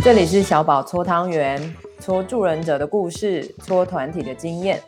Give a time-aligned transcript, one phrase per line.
[0.00, 4.80] 这里是小宝搓汤圆，搓助人者的故事，搓团体的经验。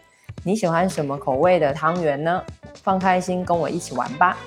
[0.45, 2.43] 你喜欢什么口味的汤圆呢？
[2.83, 4.39] 放开心，跟我一起玩吧。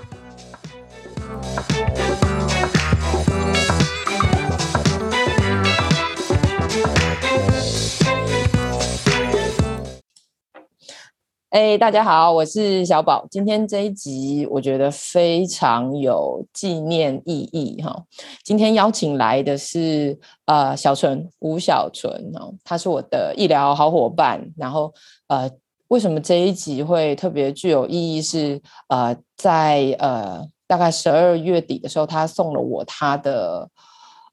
[11.54, 13.28] 哎，大家好，我是小宝。
[13.30, 17.96] 今天这一集我觉得非常有纪念意义哈。
[18.44, 24.44] 今天邀请来的是呃小纯吴小纯哦，他是我的医疗好伙伴。
[24.58, 24.92] 然后
[25.28, 25.48] 呃，
[25.90, 28.56] 为什么这一集会特别具有意义是？
[28.56, 33.70] 是呃，在呃大概十二月底的时候，他送了我他的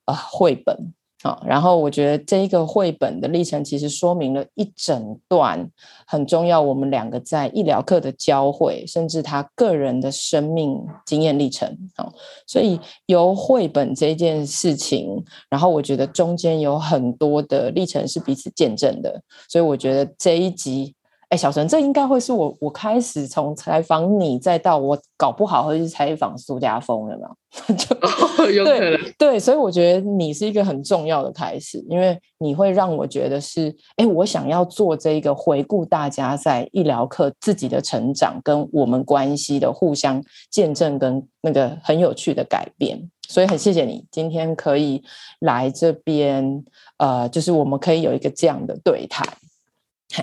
[0.06, 0.74] 呃绘本。
[1.22, 5.70] 好，然后我觉得这一个绘本的历程，其实说明了一整段
[6.06, 11.76] 很重要，我们两个在医疗课的交汇，甚至他个人的生命经验历程。
[11.94, 12.12] 好，
[12.46, 20.94] 所以由绘本这件事情，然后我觉得中间有很多的历程是彼此见证的，所以我觉得这一集。
[21.30, 27.30] 哎，小陈，这应该会是我我开始从采访你，再到我搞不好会去采访苏家峰了嘛？
[27.76, 40.20] 就、哦、有可能对，对，所以我觉得你是一个很重要的开始，因为你会让我觉得是，哎，我想要做这一个回顾大家在医疗课自己的成长跟我们关系的互相
[40.50, 45.00] 见证跟那个很有趣的改变，所以很谢谢你今天可以
[45.38, 46.64] 来这边，
[46.96, 49.24] 呃，就是我们可以有一个这样的对谈，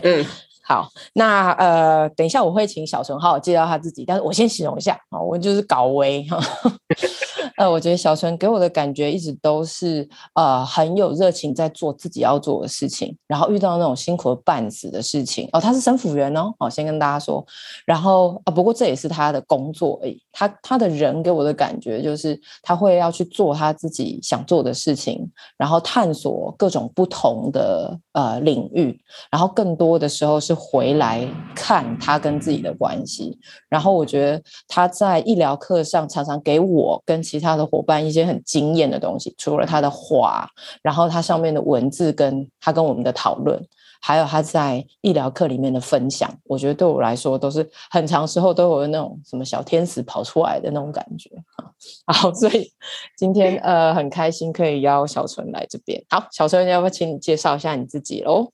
[0.03, 0.25] 嗯。
[0.67, 6.37] 好，那呃，等一下我会请小纯好好介绍他自己，但是我先形容一下啊，我就是搞维哈。
[7.55, 17.43] 呃，我觉得小纯给我的感觉一直都是呃很有热情，在做自己要做的事情，然后遇到那种辛苦的半死的事情哦，他是生辅员哦，好，先跟大家说，
[17.85, 29.01] 然后啊，不过这也是他的工作而已，他他的人给我的感觉就是他会要去做他自己想做的事情，然后探索各种不同的呃领域，
[29.31, 33.37] 然后更多的时候是回来看他跟自己的关系，
[33.69, 37.57] 然后我觉得他在医疗课上常常给我跟其他。
[37.57, 40.47] 的伙伴一些很惊艳的东西，除了他的画，
[40.83, 43.59] 然后他上面的文字，跟他跟我们的讨论，
[43.99, 51.31] 还有他在医疗课里面的分享，我觉得对我来说都是很长时候都有那种什么小天使跑出来的那种感觉。
[52.05, 52.71] 好，所以
[53.17, 55.99] 今天呃很开心可以邀小纯来这边。
[56.09, 58.51] 好，小纯要不要请你介绍一下你自己喽？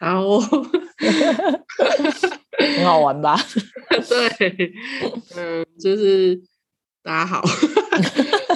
[0.00, 0.22] 好，
[2.76, 3.38] 很好玩吧？
[4.08, 4.72] 对，
[5.36, 6.40] 嗯，就是。
[7.06, 7.42] 大家好，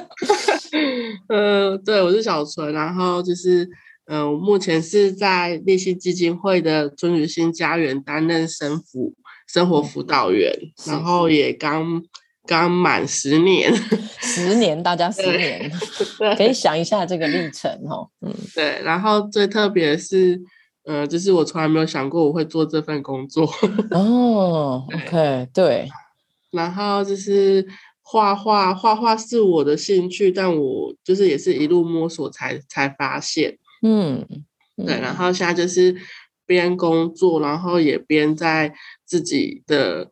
[1.28, 3.62] 嗯、呃，对，我是小纯，然后就是，
[4.06, 9.12] 嗯、呃，我目前是在立信基金会的尊宇新家园担任生辅
[9.47, 10.50] 生活辅导员，
[10.87, 12.03] 嗯、然后也刚
[12.47, 13.71] 刚满十年，
[14.22, 15.71] 十年，大家十年，
[16.38, 20.41] 可以想一下这个历程哦，嗯，对，然后最特别是，
[20.88, 23.44] 呃，就是我从来没有想过我会做这份工作，
[23.93, 25.87] 哦，OK，对，
[26.50, 27.66] 然后就是。
[28.10, 34.27] 画画，画画是我的兴趣，但我就是也是一路摸索才才发现，嗯，
[34.78, 35.94] 对，然后现在就是
[36.47, 38.72] 边工作，然后也边在
[39.04, 40.09] 自己的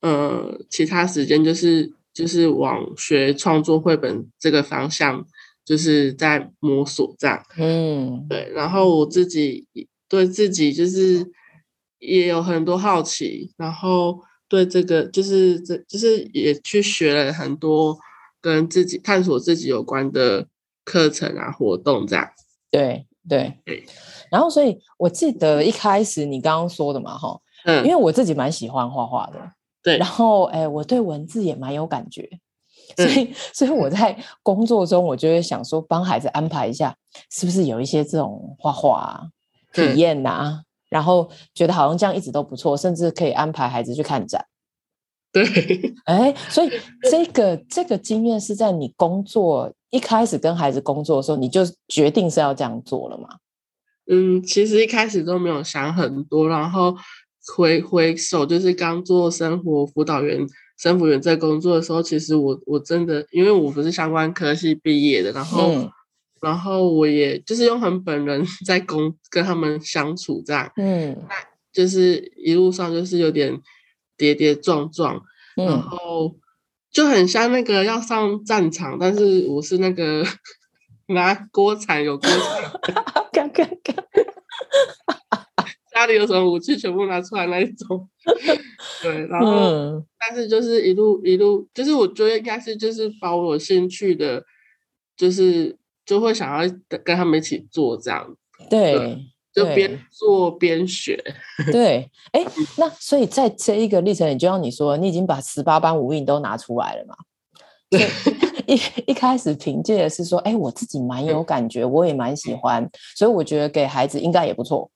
[0.00, 5.24] 呃其他时间，就是就是往学创作绘本这个方向，
[5.64, 9.64] 就是在摸索这样，嗯，对，然后我自己
[10.08, 11.30] 对自己就是
[11.98, 14.20] 也有很多好奇，然后。
[14.50, 17.94] 对这个就是这就是也去学了很多
[18.40, 20.46] 跟自己探索自己有关的
[20.86, 22.26] 课程啊活动这样。
[22.70, 23.84] 对对对。
[24.30, 29.52] 然后所以我记得一开始你刚刚说的嘛哈，嗯，因为我自己蛮喜欢画画的，
[29.82, 29.98] 对。
[29.98, 32.26] 然后哎，我对文字也蛮有感觉，
[32.96, 36.96] 所以、 嗯、所以我在工作中我就会想说帮孩子安排一下，
[37.30, 39.22] 是不是有一些这种画画、啊、
[39.78, 44.44] 体验呐、然后觉得好像这样一直都不错，甚至可以安排孩子去看展。
[45.30, 45.44] 对，
[46.06, 46.70] 哎，所以
[47.10, 53.28] 这个这个经验是在你工作一开始跟孩子工作的时候，你就决定是要这样做了吗？
[54.10, 56.96] 嗯，其实一开始都没有想很多，然后
[57.54, 60.46] 回回首就是刚做生活辅导员、
[60.78, 65.90] 生辅员在工作的时候，其实我我真的因为我不是相关科系毕业的，然后。
[66.40, 68.96] 嗯然后我也就是用很本人 在跟
[69.28, 71.16] 跟他们相处这样，嗯，
[71.72, 73.60] 就是一路上就是有点
[74.16, 75.20] 跌跌撞撞，
[75.56, 76.36] 嗯、然后
[76.92, 80.24] 就很像那个要上战场，但是我是那个
[81.08, 82.72] 拿锅铲有锅铲，
[83.32, 83.96] 看看看，
[85.92, 88.08] 家里有什么武器全部拿出来那一种，
[89.02, 94.44] 对，然后、嗯、但是就是一路一路，就是我觉得应该是就是把我有兴趣的，
[95.16, 95.76] 就是。
[96.08, 96.74] 就会想要
[97.04, 98.36] 跟他们一起做这样。
[98.68, 98.94] 对。
[98.94, 99.24] 对
[99.54, 101.20] 就边做边学，
[101.72, 102.44] 对，哎，
[102.76, 107.16] 那所以在这一个历程里，就像你说，你已经把十八般武艺都拿出来了嘛？
[107.90, 108.08] 对，
[108.66, 114.88] 一 一开始凭借的是说，哎，我自己蛮有感觉，我也蛮喜欢，所以我觉得给孩子应该也不错。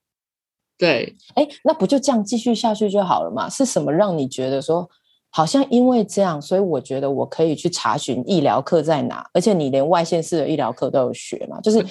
[0.79, 3.49] 对，哎，那不就这样继续下去就好了嘛？
[3.51, 4.89] 是什么让你觉得说？
[5.35, 11.83] 好像因为这样，所以我觉得我可以去查询医疗课在哪，而且你连外县市的医疗课都有学嘛，就是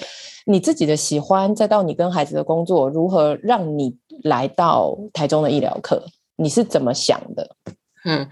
[0.46, 6.04] 你自己的喜欢，再到你跟孩子的工作，如何让你来到台中的医疗课，
[6.36, 7.56] 你是怎么想的？
[8.04, 8.28] 嗯，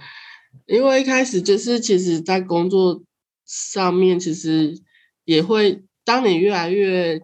[0.66, 3.02] 因为一开始就是其实在工作
[3.44, 4.80] 上面，其实
[5.24, 7.20] 也会，当你越来越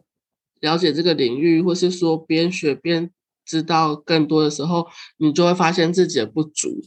[0.59, 3.11] 了解这个领域，或是说边学边
[3.45, 6.81] 知道更多的时候，你就会发现自己的不足。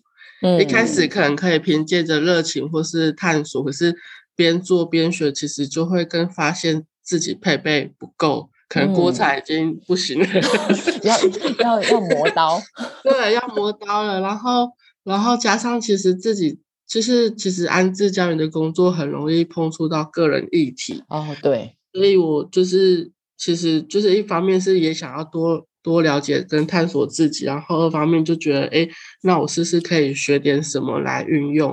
[0.62, 3.96] 一开始可能可以凭借着热情或是探索，可是
[4.36, 12.62] 边做边学，其实就会更发现自己配备不够，可能锅铲已经不行了， 嗯、要要要磨刀，
[13.04, 14.22] 对，要磨刀了。
[14.22, 14.70] 然后，
[15.04, 25.66] 然后加上其实自己就是其实安置家园的工作很容易碰触到个人议题哦，对，所以我就是其实就是一方面是也想要多。
[25.90, 28.88] 多了解跟探索自己，然后二方面就觉得，哎，
[29.24, 31.72] 那我试试可以学点什么来运用，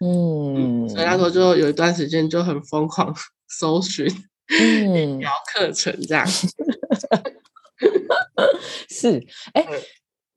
[0.00, 1.28] 嗯，嗯，所以那时候。
[1.30, 3.14] 就有一段时间就很疯狂
[3.48, 6.26] 搜寻医疗课程这样，
[8.36, 8.46] 嗯、
[8.88, 9.22] 是，
[9.52, 9.66] 哎，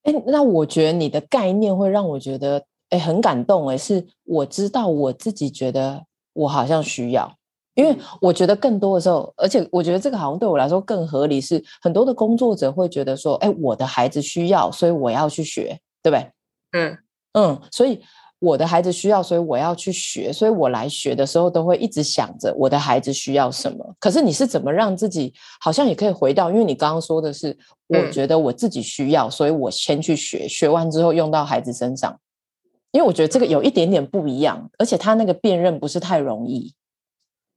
[0.04, 7.38] 哎，那我觉得你的概念会让我觉得，哎，很感动，哎，是我知道我自己觉得我好像需要。
[7.76, 16.32] 因为我觉得更多的时候，而且我觉得这个好像对我来说更合理，是很多的工作者会觉得说，哎，我的孩子需要，所以我要去学，对不对？
[16.74, 16.98] 嗯
[17.34, 18.02] 嗯，所以
[18.40, 23.96] 我的孩子需要，所以我要去学，所以我来学的时候都会一直想着我的孩子需要什么。
[24.00, 26.50] 可是你是怎么让自己好像也可以回到？
[26.52, 27.58] 因为你刚刚说的是，
[27.88, 32.20] 我觉得我自己需要，所以我先去学，学完之后用到孩子身上。
[32.92, 36.74] 因为我觉得这个有一点点不一样，而且他那个辨认不是太容易。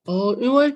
[0.04, 0.74] 哦，因为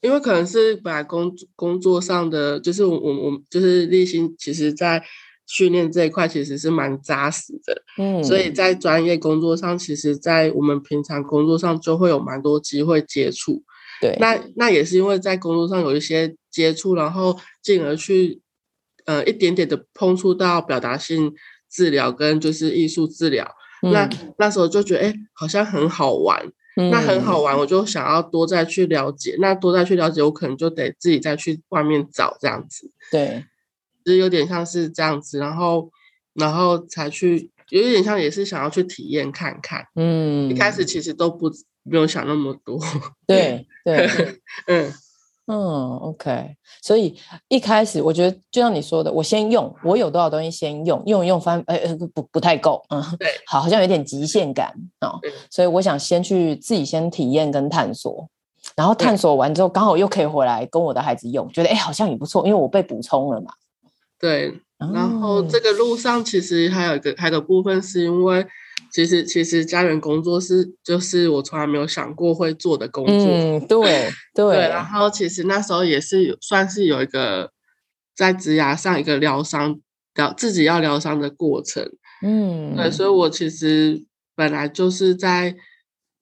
[0.00, 5.02] 因为可能是本来工工作上的，就是我我就是立新，其实在
[5.46, 13.62] 训练这一块其实是蛮扎实的，嗯，所以在专业工作上，其实，在我们平常工作上就会有蛮多机会接触，
[14.00, 18.42] 对，那那也是因为在工作上有一些接触，然后进而去
[19.06, 21.32] 呃一点点的碰触到表达性
[21.70, 23.50] 治疗跟就是艺术治疗，
[23.82, 26.52] 嗯，那那时候就觉得哎，好像很好玩。
[26.90, 29.36] 那很好玩，我就想要多再去了解。
[29.40, 32.90] 那多再去了解，我可能就得自己再去外面找这样子。
[33.10, 33.44] 对，
[34.04, 35.90] 就是有点像是这样子，然后，
[36.34, 39.86] 然后才去，有一点像也是想要去体验看看。
[39.96, 41.50] 嗯，一开始其实都不
[41.82, 42.80] 没有想那么多。
[43.26, 44.08] 对 对，
[44.68, 44.92] 嗯。
[45.50, 47.18] 嗯，OK，所以
[47.48, 55.18] 一开始我觉得就像你说的，我先用，我有多少东西先用，用一用翻，哎、欸，不不太够，嗯，对，好，好像有点极限感哦，
[55.50, 58.28] 所以我想先去自己先体验跟探索，
[58.76, 59.16] 然后探。
[59.16, 63.50] 索完之后，刚好又可以回来跟我的孩子用，觉得哎、欸，好像也不错，因为我被补充了嘛。
[64.20, 68.46] 对，然后这个路上其实还有一个还有个部分是因为。
[68.90, 73.14] 其实，其实家园工作是就是我从来没有想过会做的工作。
[73.14, 74.56] 嗯，对 对，对。
[74.68, 77.52] 然后，其实那时候也是有算是有一个
[78.16, 79.80] 在职涯上一个疗伤
[80.14, 81.90] 疗自己要疗伤的过程。
[82.22, 82.90] 嗯，对。
[82.90, 84.04] 所以我其实
[84.34, 85.54] 本来就是在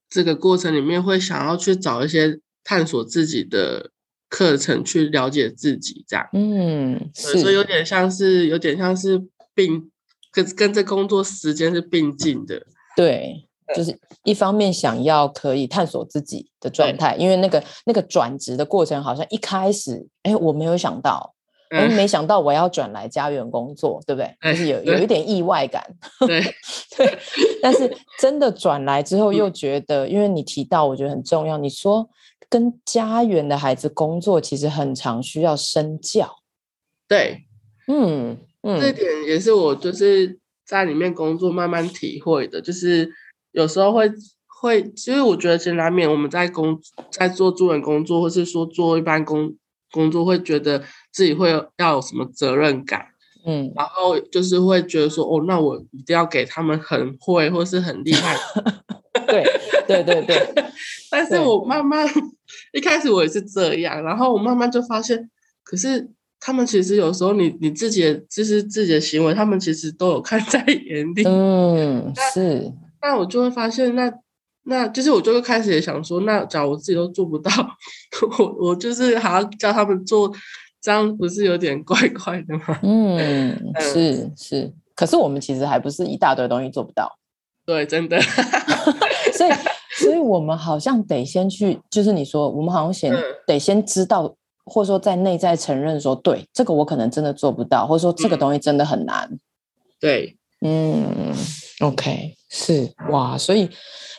[0.08, 3.90] 这个过程里面会想要去找一些探索自己的
[4.28, 6.28] 课程，去了解自己这样。
[6.32, 9.90] 嗯，所以有点像是有点像是病。
[10.36, 12.60] 跟跟这工作时间是并进的，
[12.94, 21.34] 对，就是一方面想要可以探索自己的状态，因为那个那个转职的过程好像一开始，哎，我没有想到，
[21.70, 24.36] 哎，没想到我要转来家园工作，对不对？
[24.52, 25.82] 就是有有一点意外感，
[26.26, 26.42] 对
[26.98, 27.18] 对。
[27.62, 27.90] 但是
[28.20, 32.06] 真的转来之后，又觉得，因为你提到，我觉得很重要，你说
[32.50, 36.30] 跟家园的孩子工作，其实很常需要身教，
[37.08, 37.46] 对，
[37.88, 38.36] 嗯。
[38.68, 43.08] 嗯、这点也是我就是在里面工作慢慢体会的，就是
[43.52, 44.10] 有时候会
[44.60, 46.76] 会，其实我觉得其实难免我们在工
[47.12, 49.54] 在做助人工作，或是说做一般工
[49.92, 50.82] 工作，会觉得
[51.12, 53.06] 自己会要有什么责任感，
[53.46, 58.36] 嗯，然后就是会觉得说，哦，那我一定要给他们很会或是很厉害，
[59.28, 59.44] 对
[59.86, 60.54] 对对对，
[61.08, 62.04] 但是我慢慢
[62.74, 65.30] 一开始我也是这样，然后我慢慢就发现，
[65.62, 66.10] 可是。
[66.40, 71.24] 他们其实有时候你，你你自己的就是自己的行为，他们其实都有看在眼里。
[71.26, 72.72] 嗯，是。
[73.02, 74.08] 那我就会发现那，
[74.64, 77.50] 那那就是我就会开始也想说，那假如我自己都做不到，
[78.38, 80.30] 我我就是还要叫他们做，
[80.80, 82.78] 这样不是有点怪怪的吗？
[82.82, 84.72] 嗯，是是。
[84.94, 87.18] 可是我们其实还不是一大堆东西做不到。
[87.66, 88.20] 对，真的。
[89.32, 89.50] 所以，
[89.98, 94.34] 所以我们好像得先去，就是你说，我们好像先、嗯、得先知道，
[94.66, 99.26] 或者说在内在承认说，对，这个我可能真的做不到，或者说这个东西真的很难。
[99.30, 99.40] 嗯、
[99.98, 101.32] 对，嗯
[101.80, 103.70] ，OK，是哇，所以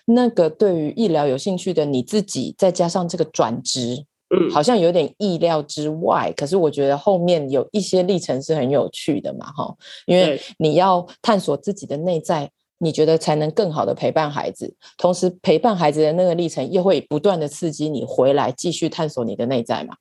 [0.06, 6.34] 那个对于医疗有兴趣的你自己，再加上这个转职，嗯，好像有点意料之外。
[6.36, 9.76] 可是我觉得后面有一些历程是很有趣的嘛，哈，
[10.08, 12.50] 因为你要探索自己的内在。
[12.80, 19.96] 你觉得才能更好的陪伴孩子，同时陪伴孩子的那个历程，又会不断的刺激你回来继续探索你的内在嘛？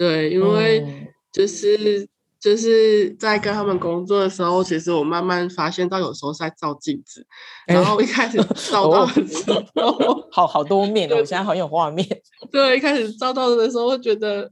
[0.00, 2.08] 对，因为就是、嗯、
[2.40, 7.26] 就是在跟他们工作的时候，其实我慢慢发现到有时候是在照镜子，
[7.66, 8.38] 然后一开始
[8.70, 12.06] 照到的时候， 哦、好好多面哦，我现在好有画面。
[12.50, 14.50] 对，一开始照到的时候会觉得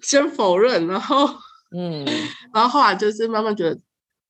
[0.00, 1.28] 先否认，然后
[1.76, 2.06] 嗯，
[2.54, 3.78] 然后后来就是慢慢觉得。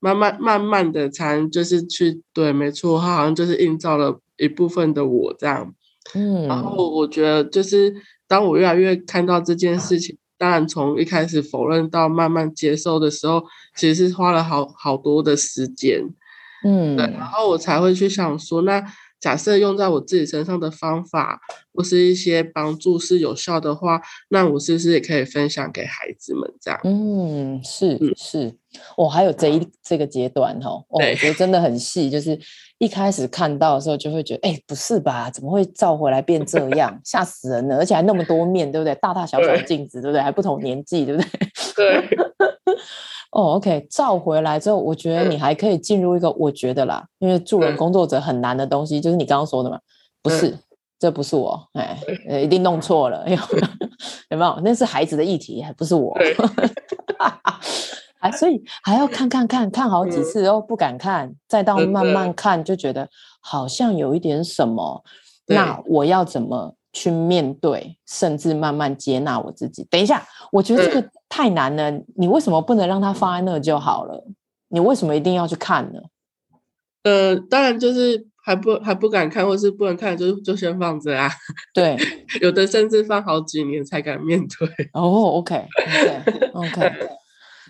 [0.01, 5.75] 慢慢慢慢的才就是去对，没错，他好像就是映照了一部分的我这样，
[6.15, 7.93] 嗯，然后我觉得就是
[8.29, 16.03] 当我越来越看到这件事情，当然从一开始否认到慢慢接受的时候，其实是花了好好多的时间，
[16.65, 18.83] 嗯，对，然后我才会去想说那。
[19.21, 21.41] 假设用在我自己身上的方法
[21.75, 26.81] 或是一些帮助是有效的话，那我是不是也可以分享给孩子们这样？
[26.85, 28.55] 嗯，是是，
[28.97, 32.39] 我、哦、还有这一这个阶段哈、哦，我觉得真的很细，就是
[32.79, 35.31] 一开始看到的时候就会觉得，哎，不是吧？
[35.31, 37.01] 怎么会照回来变这样？
[37.05, 37.79] 吓死人了！
[37.79, 38.95] 而且还那么多面，对不对？
[38.97, 40.23] 大大小小的镜子，对，对不对？
[40.23, 41.29] 还不同年纪，对不对？
[41.77, 42.19] 对。
[43.31, 49.79] 哦、oh，OK，照回来之后，我觉得你还可以进入一个，我觉得啦，因为助人工作者很难的东西，就是你刚刚说的嘛，
[50.23, 50.57] 不是，
[50.99, 51.99] 这不是我，哎，
[52.43, 53.25] 一定弄错了，
[54.31, 54.61] 有没有？
[54.65, 56.17] 那是孩子的议题，还不是我，
[58.21, 63.07] 啊 所以还要看看看看好几次哦，不敢看，再到慢慢看，就觉得
[63.41, 65.05] 好像有一点什么，
[65.47, 66.75] 那我要怎么？
[66.91, 69.87] 去面对，甚至慢慢接纳我自己。
[69.91, 71.91] 等一下，我觉得这个太难了。
[71.91, 74.25] 嗯、你为什么不能让它放在那就好了？
[74.69, 76.01] 你为什么一定要去看呢？
[77.05, 81.31] 呃，当然就是还不还不敢看，或是不能看，就就先放着啊。
[81.73, 81.97] 对，
[82.43, 84.69] 有的甚至放好几年才敢面对。
[84.93, 87.09] 哦，OK，OK，OK，、okay, okay, okay.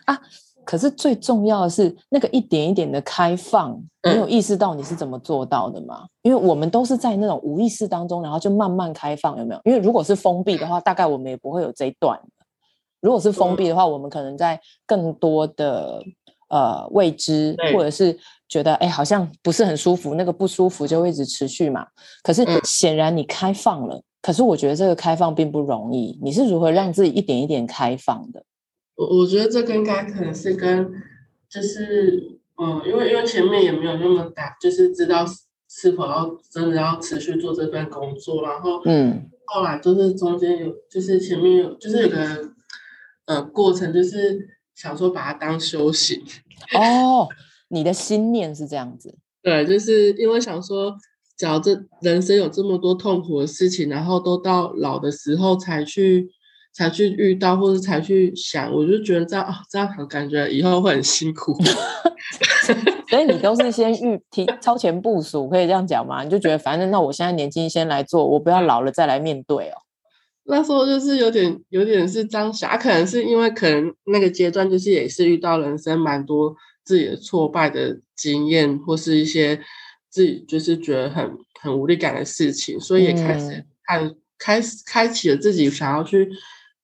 [0.07, 0.19] 啊。
[0.65, 6.05] 可是最重要的是那个一点一点的开放，你有意识到你是怎么做到的吗？
[6.21, 9.61] 因为我们都是在那种无意识当中，然后就慢慢开放，有没有？
[9.65, 12.21] 因为如果是封闭的话，大概我们也不会有这一段。
[13.01, 16.03] 如果是封闭的话，我们可能在更多的
[16.49, 18.17] 呃未知，或者是
[18.49, 21.87] 觉得哎好像不是很舒服，那个不舒服就会一直持续嘛。
[22.23, 26.19] 可是显然你开放了，可是我觉得这个开放并不容易。
[26.23, 28.45] 你是如何让自己一点一点开放的？
[28.97, 30.91] 我我觉得这个应该可能是跟，
[31.49, 35.25] 就是嗯，因为因为前面也没有那么大，就是知道
[35.71, 42.17] 是否要真的要持续做这份工作，然后嗯，后来就是中间有，就是前面有，就是有个
[43.29, 46.25] 呃过程，就是想说把它当休息。
[46.75, 47.29] 哦，
[47.69, 49.17] 你的心念是这样子？
[49.41, 50.93] 对，就是因为想说，
[51.37, 56.29] 假如这人生有这么多痛苦的事情，然后都到老的时候才去。
[56.75, 61.53] 才去遇到，或者才去想，我就觉得这样，哦、这样感觉以后会很辛苦。
[63.11, 66.23] 所以你都是先预提超前部署，可以这样讲吗？
[66.23, 69.75] 你就觉得反正那我现在年轻，先来做，我不要老了再来面对哦。
[70.49, 79.61] 那时候就是有点有点是张霞，可能是因为可能那个阶段就是也是遇到人生蛮多自己的挫败的经验，或是一些
[80.11, 86.29] 自己就是觉得很很无力感的事情，所以也开始看、嗯、开始开启了自己想要去。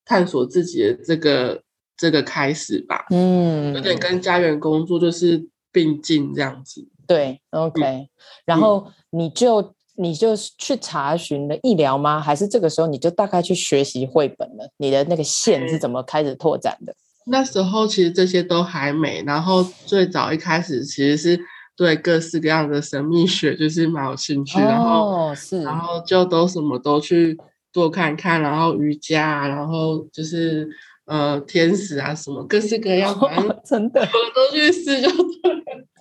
[0.07, 1.63] 探索自己的这个
[1.97, 6.87] 这个开始吧，嗯，有点跟家园工作就是并进这样子。
[7.07, 8.09] 对，OK、嗯。
[8.45, 12.21] 然后你就你就去查询了医疗吗？
[12.21, 14.69] 还是这个时候你就大概去学习绘本了？
[14.79, 16.93] 你的那个线是怎么开始拓展的？
[16.93, 16.97] 嗯、
[17.27, 19.23] 那时候其实这些都还没。
[19.27, 21.41] 然后最早一开始其实是
[21.77, 27.37] 对各式各样的神秘学就是蛮有兴趣，哦、然后是，然后就都什么都去。
[27.75, 30.69] 多看看，然后瑜伽啊，然后就是
[31.07, 35.09] 呃天使啊什么各式各样，反正 真的我都去试就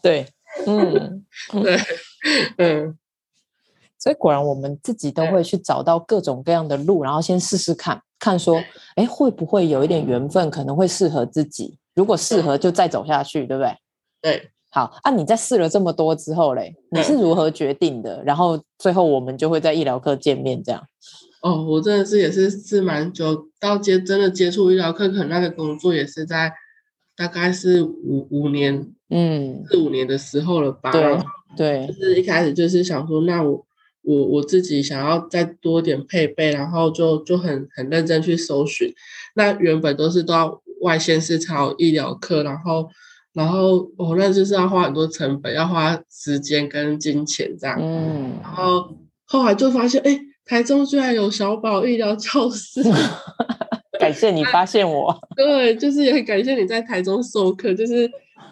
[0.03, 0.23] 对，
[0.67, 1.25] 嗯，
[1.63, 1.79] 对，
[2.57, 2.95] 嗯，
[4.03, 8.61] 所以果然我们自己都会去找到各种各样的路，然后先试试看看说，
[8.95, 11.77] 哎，会不会有一点缘分，可能会适合自己。
[11.95, 13.77] 如果适合，就再走下去，对不对？
[14.21, 18.17] 对，好啊，你在试了这么多之后嘞，你是如何决定的？
[18.17, 20.83] 嗯、然后最后我们就会在医疗课见面，这样。
[21.41, 26.51] 哦，我真的是也是试蛮久，到接真的接触医疗课，可能那个工作也是在
[27.15, 30.91] 大概是五五年，嗯，四五年的时候了吧。
[30.91, 31.17] 对
[31.55, 33.65] 对，就是一开始就是想说，那我
[34.03, 38.93] 我我自己想要再多点配备，然后就就很很认真去搜寻。
[39.35, 42.89] 那原本都是都要外县市才有医疗课，然后。
[43.35, 47.75] 然后我那就是要花很多成本，要花时间跟金钱这样。
[47.81, 48.31] 嗯。
[48.43, 48.87] 然后
[49.25, 52.83] 后来就发现，哎，台中居然有小宝医疗教室。
[53.99, 55.19] 感谢你发现我。
[55.35, 58.07] 对，就是也很感谢你在台中授课，就是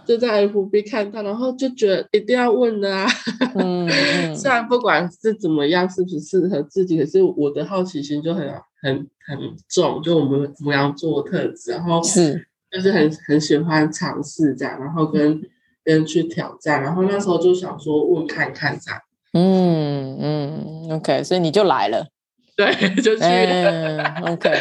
[0.05, 3.07] 就在 FB 看到，然后就觉得一定要问的啊。
[3.55, 3.87] 嗯。
[3.87, 8.43] 嗯虽然不管是怎么样，是不是适合自己，可是我的好奇心就很
[8.81, 9.37] 很很
[9.69, 12.47] 重，就我们牡羊座特质，然后是。
[12.71, 15.41] 就是很很喜欢尝试这样，然后跟
[15.83, 19.01] 别人去挑战，然后那时候就想说问看看这样。
[19.33, 22.07] 嗯嗯，OK，所以你就来了，
[22.65, 24.03] 对， 就去了。
[24.23, 24.51] 嗯、 OK，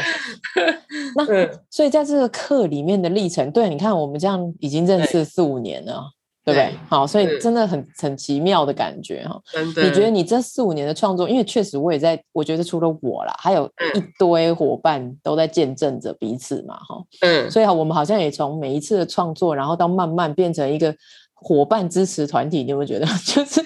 [1.16, 6.12] 那、嗯、所以在这个课里面的历程，对，你看我们这样已经认识四五年了。
[6.42, 6.74] 对不对？
[6.88, 9.38] 好，所以真的很很奇妙的感觉哈。
[9.76, 17.04] 你觉得你这四五年的创作，因为确实我也在，我觉得除了我啦，还有一堆伙伴都在见证着彼此嘛，哈。
[17.20, 17.48] 嗯。
[17.50, 20.92] 所以我们好像也从每一次的创作，然后到慢慢变成一个
[21.34, 23.06] 伙伴支持团体，你有没有觉得？
[23.22, 23.62] 就是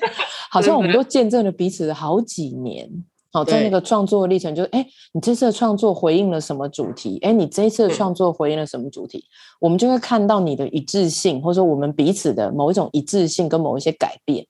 [0.50, 2.90] 好像我们都见证了彼此的好几年。
[3.34, 7.18] 好，在那个创作历程，就是哎，你这次的创作回应了什么主题？
[7.20, 9.18] 哎，你这一次的创作回应了什么主题？
[9.18, 9.26] 嗯、
[9.62, 14.46] 我们就会看到你的一致性，或者说我们彼此的某一种一致性跟某一些改变。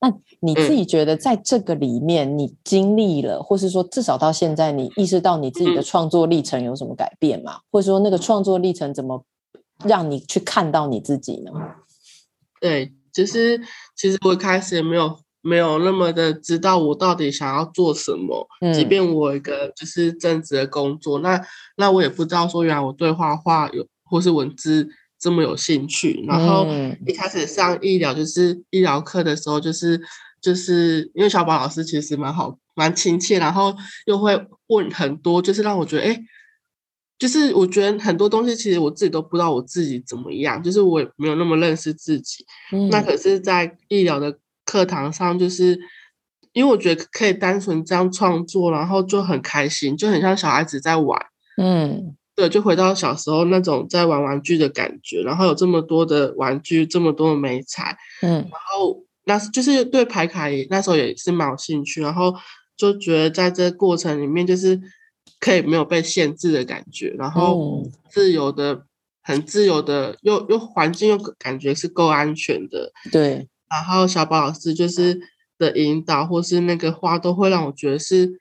[0.00, 7.60] 那你自己觉得，在这个里面，你经历了，或是说至少到现在，你意识到你自己的创作历程有什么改变吗？
[7.70, 9.24] 或者说那个创作历程怎么
[9.84, 11.52] 让你去看到你自己呢？
[12.60, 13.60] 对，就是
[13.94, 15.16] 其实我一开始也没有。
[15.44, 21.44] 没有那么的知道我到底想要做什么，嗯、即便我一个就是正职的工作，那
[21.76, 26.24] 那我也不知道说原来我对画画有或是文字这么有兴趣。
[26.28, 26.64] 然后
[27.06, 30.00] 一开始上医疗就是医疗课的时候，就是
[30.40, 33.74] 就是因为小宝老师其实蛮好蛮亲切，然后
[34.06, 36.22] 又会问很多，就是让我觉得哎，
[37.18, 42.46] 就是我觉得很多东西其实我自己都不知道我自己怎么样，就是我也没有那么认识自己。
[42.70, 44.38] 嗯、那可是，在医疗的。
[44.72, 45.78] 课堂上就是，
[46.54, 51.20] 因为我觉得可以单纯这样创作，然后就很开心，就很像小孩子在玩，
[51.58, 62.34] 嗯，对，就回到小时候那种在玩玩具的感觉，然后有这么多的玩具，这么多的美彩，嗯，然后那就是对牌卡也那时候也是蛮有兴趣，然后
[62.74, 64.80] 就觉得在这个过程里面就是
[65.38, 68.86] 可以没有被限制的感觉，然后自由的，
[69.22, 73.46] 很自由的，又又环境又感觉是够安全的，对。
[73.72, 75.18] 然后小宝老师就是
[75.58, 78.38] 的引导，或是那个话，都会让我觉得是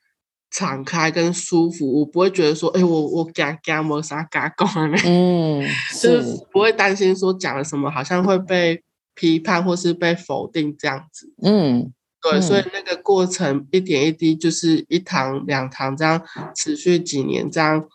[0.50, 2.00] 敞开跟舒服。
[2.00, 4.98] 我不会觉得说，哎，我我嘎嘎我啥嘎讲呢？
[5.06, 8.84] 嗯，是就是不会担心说讲了什么好像会被
[9.16, 11.34] 批判或是被否定这样子。
[11.42, 16.22] 嗯，对，嗯、所以那个过程一点一滴，就是一堂两堂这样
[16.54, 17.88] 持续几年这样。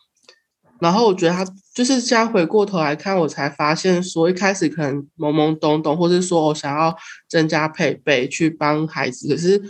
[0.81, 6.95] 然后我觉得他就是现在回过头来看，我才发现说一开始可能懵懵懂懂，或是说我想要
[7.29, 9.61] 增加配备去帮孩子，可是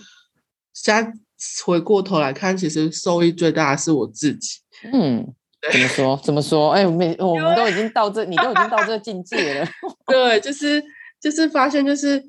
[0.72, 1.12] 现在
[1.64, 4.58] 回过头来看，其实受益最大的是我自己。
[4.92, 5.34] 嗯，
[5.72, 6.20] 怎么说？
[6.24, 6.70] 怎么说？
[6.70, 9.68] 哎，我们我们都已经到这，你都已经到这个境界了。
[10.06, 10.82] 对，就是
[11.20, 12.22] 就是发现，就是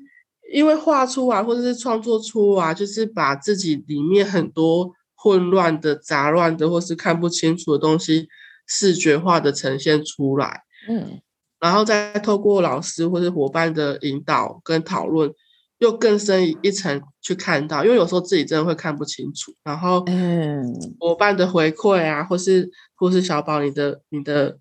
[0.52, 8.28] 因为画出来或者是创作出来，就是把自己里面很多混乱的、杂乱的，或是看不清楚的东西。
[8.68, 11.20] 视觉化的呈现出来，嗯，
[11.58, 15.32] 然后再透过老师或是伙伴的引导跟讨论，
[15.78, 20.62] 又更深一层去看到，因为有时候自己真的会看不清楚，然后，嗯，
[21.00, 24.58] 伙伴的回馈啊，或是或是小宝你的你的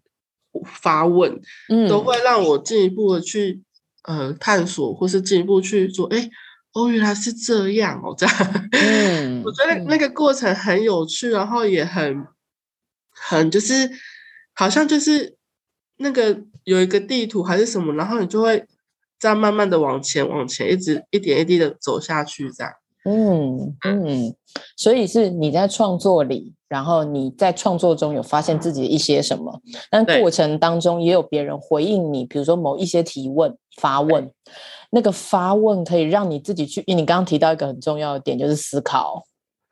[0.66, 1.40] 发问，
[1.70, 3.62] 嗯，都会让我进一步的去
[4.06, 6.30] 呃探索，或是进一步去做，哎，
[6.72, 8.36] 哦，原来是这样哦，这样，
[8.72, 12.26] 嗯，我觉得那个过程很有趣，然后也很。
[13.30, 13.90] 很就是，
[14.54, 15.36] 好像就是
[15.98, 18.66] 那个有一个地图还是什么，然后你就会
[19.20, 22.72] 这样慢慢的往前往前，一直一点一滴的走下去，这样。
[23.04, 24.36] 嗯嗯，
[24.76, 34.32] 所以是你在创作里，然后你在创作中有发现自己的一些什么，但过程当中也有别人回应你，比如说某一些提问发问，
[34.92, 39.26] 那个发问可以让你自己去，因为你刚刚提到一个很重要的点，就是思考。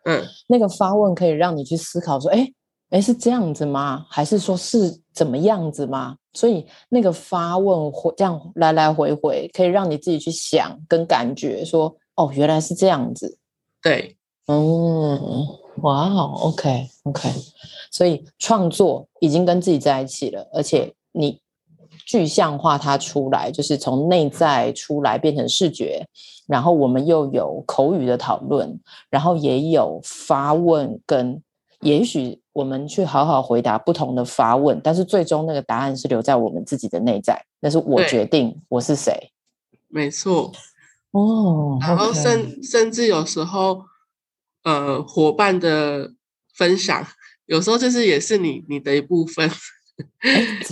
[0.05, 2.51] 嗯，那个发问可以让你去思考说，哎。
[2.91, 4.05] 哎，是这样子吗？
[4.09, 6.15] 还是说是怎么样子吗？
[6.33, 13.37] 所以那个发问这样来来回回，可以让你自己去想跟感觉说，哦，原来是这样子。
[13.81, 14.15] 对，
[14.47, 15.19] 嗯，
[15.81, 17.29] 哇哦，OK OK，
[17.91, 21.41] 所以创作已经跟自己在一起了，而且你
[22.05, 26.05] 具象化它出来，就是从内在出来变成视觉，
[26.47, 31.41] 然后我们又有口语的讨论，然后也有发问跟。
[31.81, 39.33] 也许我们去好好回答不同的发问，但是最终那个答案是留在我们自己的内在，那是我决定我是谁。
[39.89, 40.53] 没错，
[41.11, 43.83] 哦，然后甚 okay 甚至有时候，
[44.63, 46.13] 呃，伙伴的
[46.53, 47.05] 分享，
[47.45, 49.51] 有时候就是也是你你的一部分。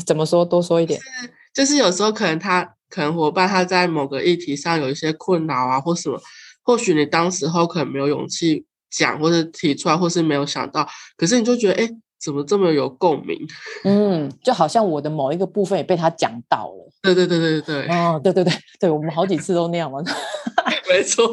[0.05, 0.45] 怎么说？
[0.45, 0.97] 多说一点。
[0.97, 6.17] 就是就是有时候可能他可能伙伴他在某个议题上有一些困扰啊，或什么，
[6.61, 8.65] 或许你当时候可能没有勇气。
[8.97, 11.89] 讲或者提出来，或是没有想到，可是你就觉得，哎，
[12.23, 13.37] 怎么这么有共鸣？
[13.83, 16.89] 嗯，就好像我的某一个部分也被他讲到了。
[17.01, 17.87] 对对对对对。
[17.87, 19.99] 哦，对对对对，我们好几次都那样嘛。
[20.89, 21.27] 没错。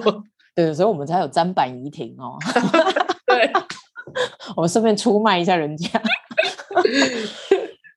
[0.54, 2.36] 对，所以我们才有砧板仪亭哦。
[3.26, 3.50] 对。
[4.56, 5.88] 我们顺便出卖一下人家。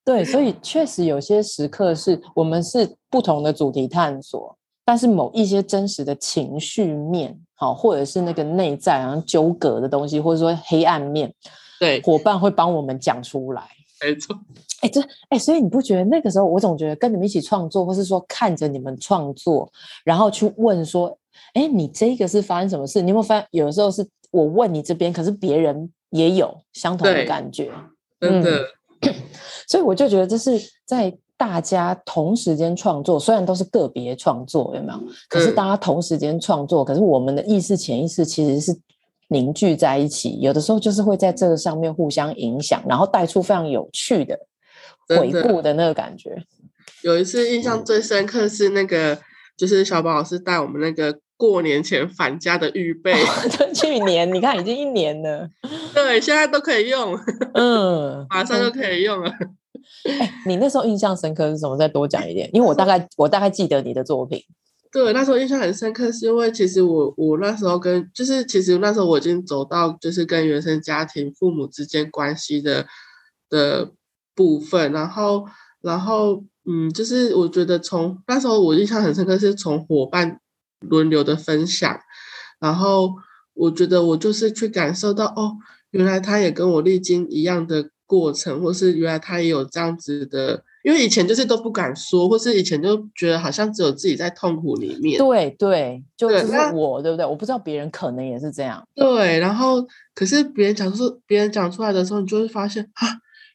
[0.06, 4.56] 对，所以确实有些时刻是我们是不同的主题探索。
[4.86, 11.34] 但是某一些真实的情绪面，好，或者是那个内在然后纠葛的东西，或者说黑暗面，
[11.80, 13.64] 对，伙伴会帮我们讲出来。
[14.02, 14.38] 没错，
[14.82, 19.72] 哎，这哎，所以你不觉得那个时候，我总觉得跟你们一起创作，或是说看着你们创作，
[20.04, 21.18] 然后去问说，
[21.54, 23.02] 哎，你这个是发生什么事？
[23.02, 27.72] 你有没有发现，有的时候是我问你这边，可是别人也有相同的感觉，
[28.20, 28.60] 真的。
[29.04, 29.14] 嗯，
[29.70, 31.18] 所以我就觉得这是在。
[31.46, 35.04] 大家同时间创作，虽然都是个别创作，有没有？
[35.28, 38.74] 可是大家同时间创作，嗯、可是我们的意识、潜意识其实是
[39.28, 40.40] 凝聚在一起。
[40.40, 44.40] 有的时候就是会在这个上面互相影响，然后带出非常有趣的
[45.10, 46.42] 回顾的那个感觉。
[47.02, 49.20] 有一次印象最深刻是那个，
[49.58, 53.12] 就是小宝老师带我们那个过年前返家的预备。
[53.12, 53.28] 哦、
[53.76, 55.50] 去年你看已经一年了，
[55.94, 57.20] 对，现在都可以用，
[57.54, 59.30] 嗯，马上就可以用了。
[60.46, 61.78] 你那时候印象深刻是什么？
[61.78, 64.42] 再多讲一点，因为我大概我大概记得你的作品。
[64.92, 72.86] 对，那时候印象很深刻，是因为其实我我那时候跟就是其实那时候我已经走到就是跟原生家庭父母之间关系的
[73.50, 73.92] 的
[74.36, 75.46] 部分，然后
[75.82, 80.40] 然后嗯，就是我觉得从那时候我印象很深刻，是从伙伴
[80.82, 82.00] 轮流的分享，
[82.60, 83.14] 然后
[83.54, 85.56] 我觉得我就是去感受到哦，
[85.92, 87.90] 原来他也跟我历经一样的。
[88.14, 95.18] 过程，或是原来他也有这样子的，因为以前就是都不敢说，或是以前就觉得好像只有自己在痛苦里面。
[95.18, 96.46] 对对，就是
[96.76, 97.26] 我，对，对不对？
[97.26, 98.88] 我不知道别人可能也是这样。
[98.94, 103.08] 对，然后可是别人讲出，别人讲出来的时候，你就会发现啊，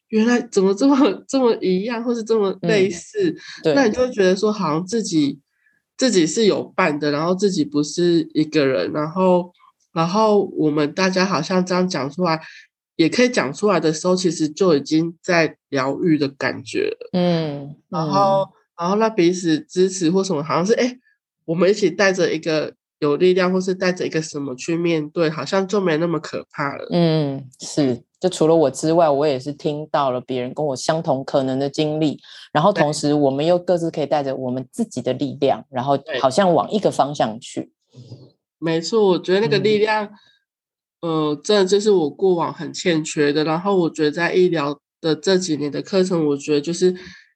[0.09, 3.33] 原来怎么这么这么一样，或是这么类似。
[3.77, 5.39] 那你就会觉得说，好像自己
[5.97, 9.53] 自己是有伴的，然后自己不是一个人，然后
[9.93, 12.41] 然后我们大家好像这样讲出来。
[12.99, 17.11] 也可以讲出来的时候，其实就已经在疗愈的感觉了。
[17.13, 20.99] 嗯，嗯，然后，然后那彼此支持或什么，好像是哎，
[21.45, 26.89] 我们一起带着一个有力量，或是带着一个什么去面对，好像就没那么可怕了。
[26.91, 28.03] 嗯，是。
[28.19, 32.21] 就除了我之外，我也是听到了别人跟我相同可能的经历，
[32.53, 37.71] 然后同时我们又各自可以带着我们自己的力量，然后好像往一个方向去。
[38.59, 40.11] 没错，我觉得那个力量。
[41.01, 43.45] 嗯呃，这就是我过往很欠缺的。
[43.45, 46.95] 然后我觉得在医疗的这几年的课程，我觉得就是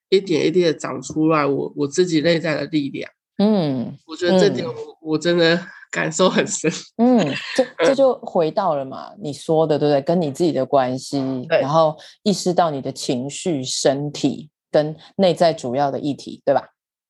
[0.09, 3.11] 一点一点的长出来我，我我自己内在的力量。
[3.39, 5.59] 嗯，我觉得这点我、嗯、我真的
[5.91, 6.71] 感受很深。
[6.99, 7.19] 嗯，
[7.57, 10.03] 这这就回到了嘛，你说的对不对？
[10.03, 16.63] 跟你自己的关系，对然后意识到你的情绪、身体跟内在主要的议题，对吧？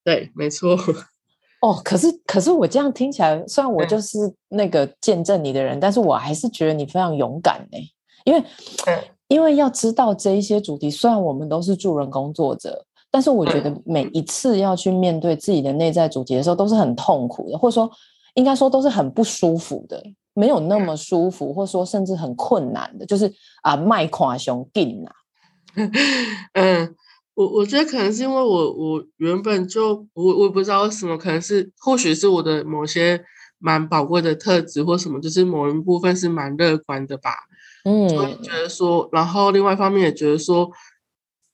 [0.04, 0.78] 对，没错。
[1.62, 7.78] 哦，可是可是我这样听起来，虽然我就是那个见证你的人，嗯、但是我还是觉得你非常勇敢呢。
[8.24, 8.40] 因为，
[8.86, 8.98] 嗯、
[9.28, 17.88] 因为要知道这一些主题，虽然我们都是助人工作者，但是我觉得每一次要去面对自己的内在主题的时候，都是很痛苦的，或者说
[18.34, 20.02] 应该说都是很不舒服的，
[20.34, 25.14] 没有那么舒服，或者说甚至很困难的，就是啊，麦垮熊劲啊，
[26.54, 26.96] 嗯。
[27.42, 33.24] 我我觉得可能是因为我我原本就我我也不知道为什么，可能是或许是我的某些
[33.58, 37.30] 蛮宝贵的特质或什么，就是某一部分是蛮乐观的吧。
[37.84, 38.08] 嗯，
[38.42, 40.70] 觉得说，然后另外一方面也觉得说，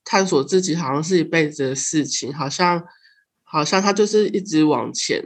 [0.05, 2.83] 探索自己好像是一辈子的事情，好像
[3.43, 5.23] 好像他就是一直往前，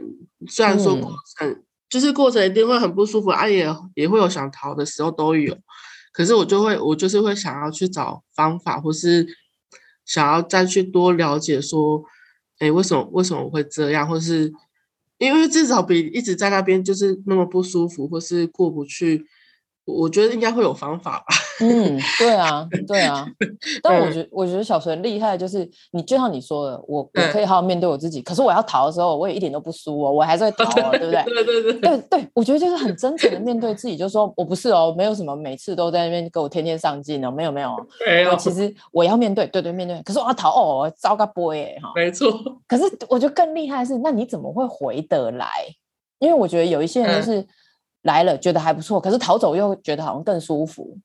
[0.48, 5.54] 虽然说过程、嗯、就是过程一定会很不舒服啊，也也会有想逃的时候都有，
[6.12, 9.26] 可是我就会，我就是会想要去找方法，或是
[10.04, 12.04] 想要再去多了解说，
[12.58, 14.52] 哎，为什么为什么会这样，或是
[15.18, 19.24] 因为至少比一直在那边就是那么不舒服，或是过不去。
[19.84, 21.26] 我觉得应该会有方法吧。
[21.60, 23.26] 嗯，对啊，对啊。
[23.82, 28.22] 但我觉得，我觉得小纯厉害，就是你就像你说的，我我可以好好面对我自己。
[28.22, 31.22] 可是我要逃的时候，我也一点都不输哦，我还是会逃哦，对不对？
[31.24, 31.72] 对对对。
[31.80, 37.70] 对对，我觉得就是很真诚的面对自己，就说我不是哦，没有什么每次都在那边给我天天上进哦，没有没有。
[38.06, 38.34] 没有。
[38.36, 40.00] 其实我要面对，对对面对。
[40.02, 41.92] 可是我要逃哦，糟糕 boy 哈。
[41.94, 42.32] 没错。
[42.66, 45.48] 可是我觉得更厉害的是，那你怎么会回得来？
[46.18, 47.46] 因为我觉得有一些人就是。
[48.04, 50.96] 来了觉得还不错，可是逃走又觉得好像更舒服，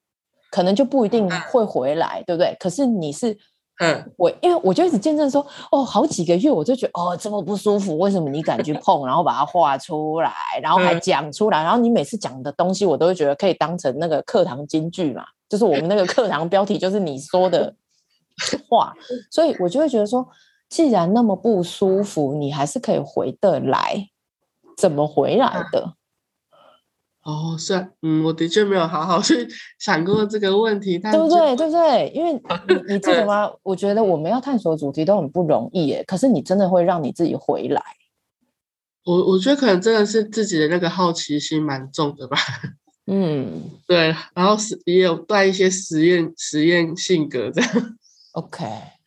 [0.50, 2.56] 可能就不一定会回来，嗯、对不对？
[2.60, 3.38] 可是你是，
[3.80, 10.32] 嗯，我因为我就一直见证说，哦，好几个月我就觉得哦这么不舒服，为什么你敢去碰，然后把它画出来，
[10.62, 17.74] 然后还讲出来，然后你每次讲的东西我都会觉得可以当成那个课堂金句嘛，就是我们那个课堂标题就是你说的
[18.70, 18.94] 话，
[19.32, 20.28] 所以我就会觉得说，
[20.68, 24.10] 既然那么不舒服，你还是可以回得来，
[24.76, 25.94] 怎么回来的？
[27.24, 31.56] 哦，是啊，嗯，我的确没有好好去想过这个问题，但对不对？
[31.56, 32.12] 对不对？
[32.16, 32.34] 因为
[32.68, 33.52] 你你记得吗？
[33.62, 37.82] 我觉得我们要探索主题都很不容易耶，可是你真的会让你自己回来。
[39.06, 42.38] 我我觉得可能真的是自己的那个好奇心蛮重的吧。
[43.06, 47.72] 嗯，对，然后是也有带一些实验实验性格这样。
[48.34, 48.66] OK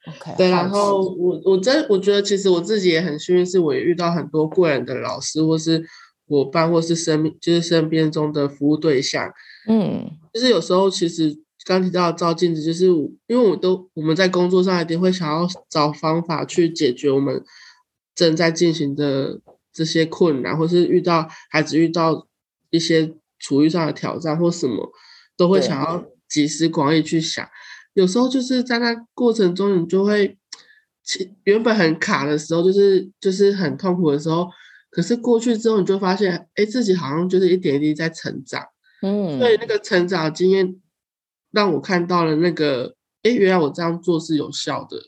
[0.09, 5.83] OK， 对，然后我我真我觉得其实我自己也很幸运，是我也遇到很多贵人的老师或是。
[6.29, 9.31] 伙伴或是身就是身边中的服务对象，
[9.69, 17.45] 嗯，就是有时候其实刚提到照镜子，就是因为我都我们在工作上一定会想要找方法去解决我们
[18.15, 19.41] 正在进行的
[19.73, 22.27] 这些困难，或是遇到孩子遇到
[22.71, 24.91] 一些处遇上的挑战或什么，
[25.37, 27.47] 都会想要集思广益去想。
[27.95, 30.39] 有时候就是在那过程中，你就会
[31.05, 34.49] 其原本很卡的时候，就是就是很痛苦的时候。
[34.95, 38.63] 可是过去之后，你就发现，哎，自己好像就是一点一滴在成长，
[39.01, 40.77] 嗯，所以那个成长经验
[41.51, 44.99] 让我看到了那个，哎，原来我这样做是有效的，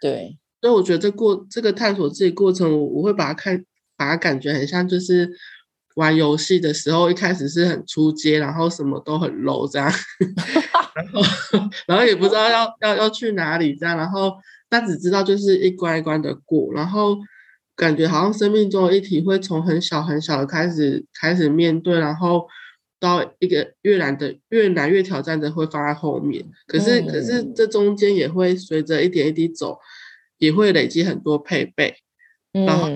[0.00, 3.64] 对，所以我觉得这过这个探索自己过程，我我会把它看，
[3.96, 5.28] 把它感觉很像就是
[5.96, 9.90] 玩游戏的时候，一开始是很出街，然后什么都很 low 这样，
[10.94, 14.36] 然后然后也不知道要要要去哪里这样，然后
[14.68, 17.18] 但只知道就是一关一关的过，然后。
[17.74, 22.46] 感觉好像生命中的议题会从很小很小的开始开始面对，然后
[23.00, 26.44] 到一个越难的越难越挑战的会放在后面。
[26.66, 29.78] 可是、嗯、可是这中间也会随着一点一滴走，
[30.38, 31.96] 也会累积很多配备。
[32.52, 32.86] 然后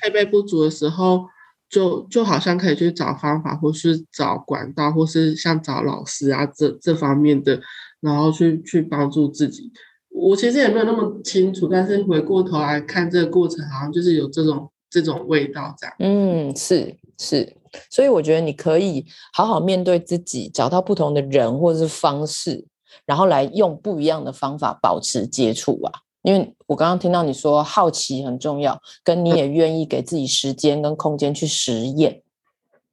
[0.00, 1.26] 配备不足的时候，
[1.70, 7.60] 就就好像可以去找方法，或是找管道，或是像找老师啊这这方面的，
[8.00, 9.72] 然后去去帮助自己。
[10.18, 15.94] 我其实也没有那么清楚，但是回过头来看这个过程，好像就是有这种这种味道这样。
[15.98, 17.54] 嗯，是是，
[17.90, 22.64] 所以我觉得你可以好好面对自己，找到不同的人或者是方式，
[23.04, 25.92] 然后来用不一样的方法保持接触啊。
[26.22, 32.22] 因为我刚刚听到你说好奇很重要，跟你也愿意给自己时间跟空间去实验。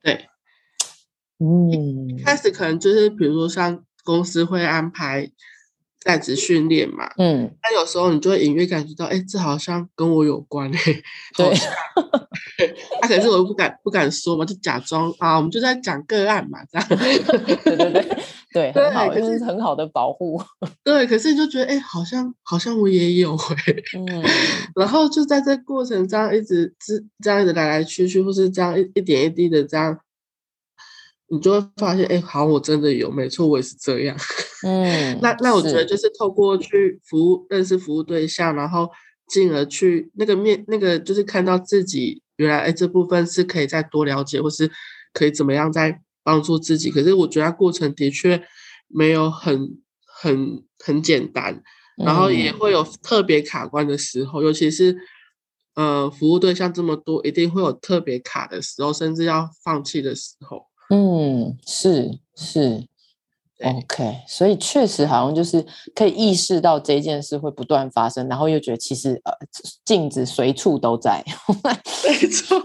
[0.03, 0.27] 对，
[1.39, 5.31] 嗯，一开始可能就是比如说像公司会安排。
[6.03, 11.03] 在职训练嘛，嗯，那有时候你就会隐约感觉到，哎、欸，这好像跟我有关哎、欸，
[11.37, 17.17] 对，他、 啊、可是我又不敢不敢说嘛，就假装啊，我们就在讲个案嘛，这样，对
[17.63, 18.17] 对对
[18.51, 20.41] 对， 很好，就是很好的保护，
[20.83, 24.23] 对，可是你就觉得，哎、欸，好像好像我也有哎、欸，嗯，
[24.75, 29.97] 然后就在这过程这样一直这这样一直来来去去，或是这样一一点一滴的这样。
[31.33, 34.15] 你就会发现，哎，好，我真的有，没错，我也是这样。
[34.63, 38.87] 嗯，那那我觉得就是透过去服务、认识服务对象，然后
[39.27, 44.69] 进而去那个面，那个就是看到自己原来，哎，这部分是可以再多了解，或是
[45.11, 46.91] 可以怎么样再帮助自己。
[46.91, 48.43] 可是我觉得过程的确
[48.87, 51.63] 没有很很很简单，
[51.97, 54.95] 然后也会有特别卡关的时候，尤其是
[55.75, 60.67] 呃，服务对象这么多，一定会有特别卡的时候，甚至要放弃的时候。
[60.89, 62.85] 嗯，是是
[63.63, 65.65] ，OK，所以确实好像就是
[65.95, 69.31] 可以意识到这件事会不断发生，然后又觉得其实呃
[69.85, 71.23] 镜子随处都在，
[72.03, 72.59] 没错，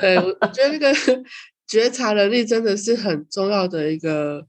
[0.00, 0.92] 对，我觉得那个
[1.66, 4.46] 觉察能力真的是很重要的一个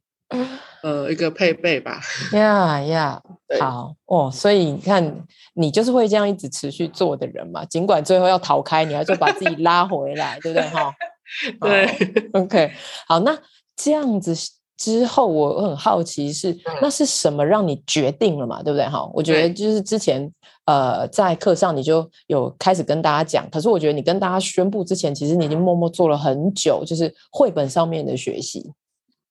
[0.83, 1.99] 呃一个配备吧。
[2.33, 3.21] 呀呀，
[3.59, 10.93] 好哦，所以你看，你就是会这样一直持续做的人嘛，尽管最后要逃开，你还是把自己拉回来，对不对哈？
[11.59, 12.71] 对，OK，
[13.07, 13.37] 好，那
[13.75, 14.35] 这样子
[14.77, 18.61] 之后，我很好奇是，那是什么让你决定了嘛？
[18.61, 18.87] 对不对？
[18.87, 20.31] 哈，我觉得就是之前
[20.65, 28.71] 呃，在课上你就有开始跟大家讲，可是我觉得你跟大家宣布之前，其实你已经默默做了很久，就是绘本上面的学习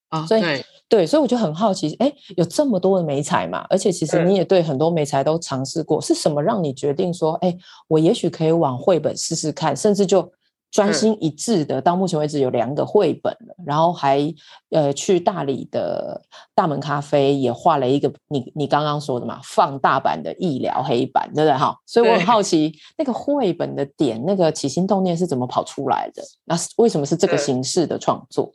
[0.09, 0.27] 啊。
[0.27, 0.43] 所以
[0.89, 7.57] 对，所以我就很好奇，哎，有这么多的美材嘛，而且其实你也对很多美材都尝试过，是什么让你决定说，哎，
[7.89, 10.33] 我也许可以往绘本试试看，甚至就。
[10.75, 14.35] 专心一致的，到目前为止有两个绘本了，然后还
[14.71, 16.21] 呃去大理的
[16.53, 21.79] 大门咖啡也画了一个你你刚刚说的嘛，放大版的医疗黑板，对不对哈？
[21.87, 26.21] 所以我很好奇那个绘本的点，那个起心动念是怎么跑出来的？
[26.47, 28.53] 那为什么是这个形式的创作？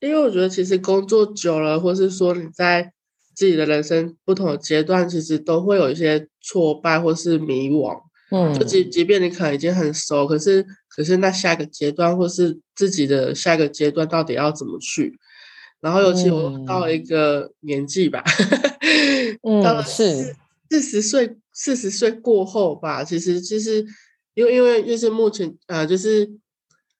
[0.00, 2.90] 因为我觉得其实工作久了，或是说你在
[3.34, 8.00] 自己的人生不同的阶段，其实都会有一些挫败或是迷惘。
[8.32, 15.18] 嗯，就即即便你可能已经很熟，可是可是那下一个阶段，或是自己的下一个阶段，到底要怎么去？
[15.80, 18.24] 然后尤其我到了一个年纪吧，
[19.42, 20.34] 嗯，到了四
[20.70, 23.84] 四十岁，四十岁过后吧，其实其实
[24.34, 26.24] 因为因为就是目前呃，就是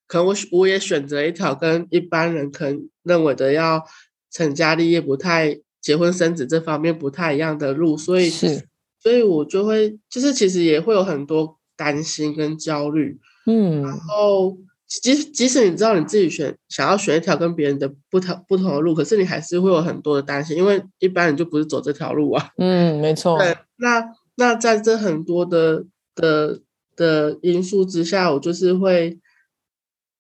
[0.06, 3.82] 可能我我也选择一条跟一般人可能认为的要
[4.30, 8.68] 成家立业、不太结婚生子这方面不太一样的路，所以是。
[9.02, 22.50] 所以我就会，就是其实也会有很多担心跟焦虑，嗯，然后即即使你知道你自己选想要选一条跟别人的不同不同的路，可是你还是会有很多的担心，因为一般人就不是走这条路啊。
[22.58, 23.36] 嗯，没错。
[23.38, 24.04] 对，那
[24.36, 25.84] 那在这很多的
[26.14, 26.60] 的
[26.94, 29.18] 的因素之下，我就是会，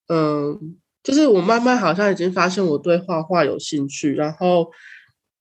[0.08, 4.72] 嗯，就是我慢慢好像已经发现我对画画有兴趣，然后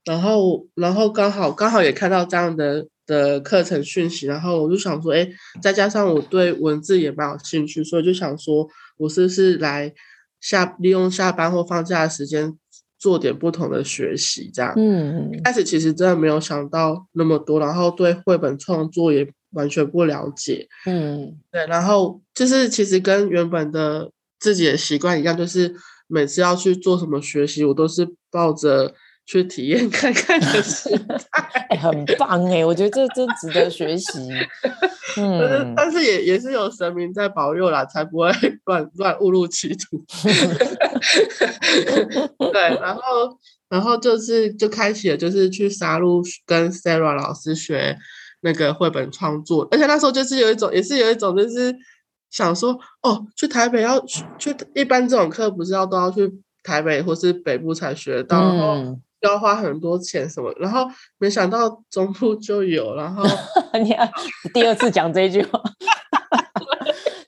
[0.05, 2.87] 然后然后刚好刚好也看到这样的。
[3.11, 5.27] 的课程讯息，然后我就想说，哎，
[5.61, 9.93] 再加上我对文字也蛮有兴趣，所以就想说，我是不是来
[10.39, 12.57] 下利用下班或放假的时间
[12.97, 14.73] 做点不同的学习，这样。
[14.77, 20.65] 嗯，一开始其实真的没有想到那么多，然后对绘本创作也完全不了解。
[20.85, 25.75] 嗯，对，然后就是其实跟原本的自己的习惯一样，就是
[26.07, 28.95] 每次要去做什么学习，我都是抱着。
[29.31, 31.15] 去体验看看的时代，
[31.69, 32.65] 欸，很棒哎！
[32.65, 34.27] 我觉得这真值得学习。
[35.15, 38.29] 嗯，但是也也是有神明在保佑啦，才不会
[38.65, 40.03] 乱乱误入歧途。
[42.51, 43.01] 对，然后
[43.69, 47.97] 然后就是就开启了，就是去沙鹿跟 Sarah 老师学
[48.41, 51.73] 那个绘本创作，而且那时候就是有一种，也是有一种，就是
[52.29, 56.29] 想说，哦，去台北要去，去一般这种课不是要都要去
[56.63, 58.99] 台北或是北部才学到，然后。
[59.23, 60.87] 嗯要花很多钱什么，然后
[61.19, 63.23] 没想到中部就有，然后
[63.81, 64.07] 你要
[64.53, 65.61] 第二次讲这一句话，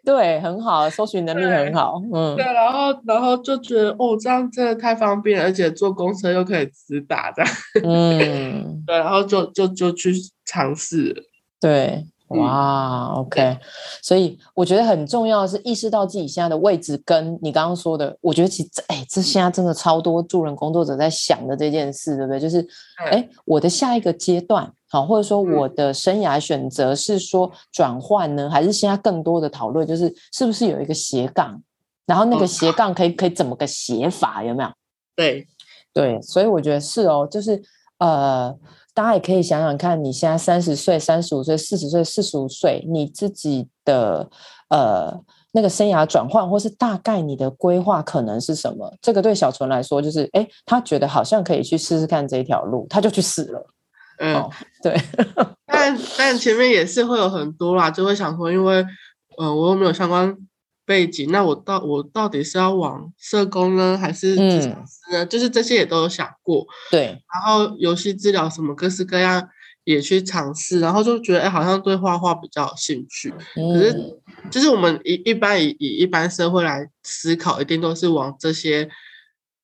[0.04, 7.52] 对，很好，搜寻能力很好，嗯，对，然后然后就觉得哦，这样真的太方便，而且坐公车又可以直达这样，
[7.84, 10.12] 嗯， 对，然后就就就去
[10.46, 11.16] 尝试，
[11.62, 12.06] 对。
[12.40, 13.58] 哇，OK，
[14.02, 22.40] 所以我觉得很重要的是意识到自己现在的位置，跟你刚刚说的，我觉得其实哎，这现在真的超多助人工作者在想的这件事，对不对？
[22.40, 22.66] 就是
[23.12, 31.62] 哎，我的下一个阶段，好，或者说我的生涯选择是说转换呢，还是现在更多的讨论就是是不是有一个斜杠，
[32.06, 34.70] 然后那个斜杠可以可以怎么个写法，有没有？
[35.16, 35.48] 对。
[35.94, 37.62] 对，所以我觉得是哦，就是
[37.98, 38.56] 呃。
[38.94, 44.30] 大家也可以想想看，你现在三十岁、三十五岁、四十岁、四十五岁，你自己的
[44.70, 45.20] 呃
[45.52, 48.96] 那个生涯转换，或是大概你的规划可能是什么？
[49.02, 53.68] 这个对小纯来说，就是哎，他觉得好像可以去试试看这一条路，他就去试了。
[54.20, 54.50] 嗯，哦、
[54.82, 54.96] 对。
[55.66, 58.86] 但但前面也是会有很多啦，就会想说，因为
[59.38, 60.38] 呃，我又没有相关。
[60.86, 65.24] 背景，那我到我到底是要往社工呢，还是咨商师呢？
[65.24, 66.66] 嗯，就是这些也都有想过。
[66.92, 69.48] 对，然后游戏治疗什么各式各样
[69.86, 73.34] 也去尝试，然后就觉得哎，好像对画画比较有兴趣。
[73.56, 74.20] 嗯，可是，
[74.52, 78.90] 就是我们一一般以以一般社会来思考，一定都是往这些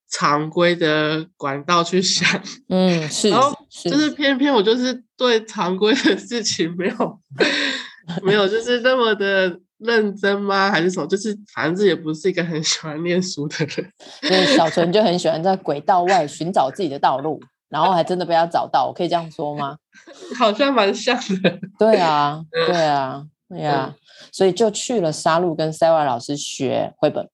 [0.10, 2.41] 常规的管道去想。
[2.69, 3.29] 嗯，是。
[3.29, 7.19] 然后就是偏偏我就是对常规的事情没有
[8.23, 9.60] 没有就是那么的。
[9.80, 10.69] 认真吗？
[10.69, 11.08] 还是什么？
[11.08, 13.92] 就是反正自己也不是一个很喜欢念书的人。
[14.21, 18.88] 所 以小纯就很喜欢在轨道外寻找自己的道路，然后还真的被他找到。
[18.88, 19.77] 我可以这样说吗？
[20.38, 21.60] 好像蛮像的。
[21.77, 23.96] 对啊， 对啊，对啊。
[24.32, 27.27] 所以就去了沙鹿跟 Sarah 老师学绘本。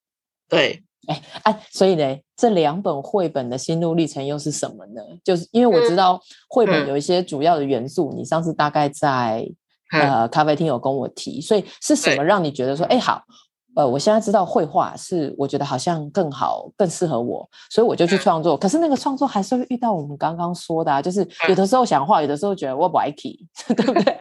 [0.48, 5.02] 对，哎哎，所以呢，这两本绘本的心路历程又是什么呢？
[5.24, 9.50] 就是因为我知道绘本有一些主要的元素，嗯、你上次大概在。
[9.92, 13.22] 呃，咖啡厅有跟我提，所以是什么让你觉得说，哎，好，
[13.76, 18.58] 呃，我现在知道绘画是我觉得好像更好、更适合我，所以我就去创作。
[18.58, 24.18] 可是那个创作还是会遇到我们刚刚说的啊，就是有的时候想画，有的时候觉得我不爱提， 对不对？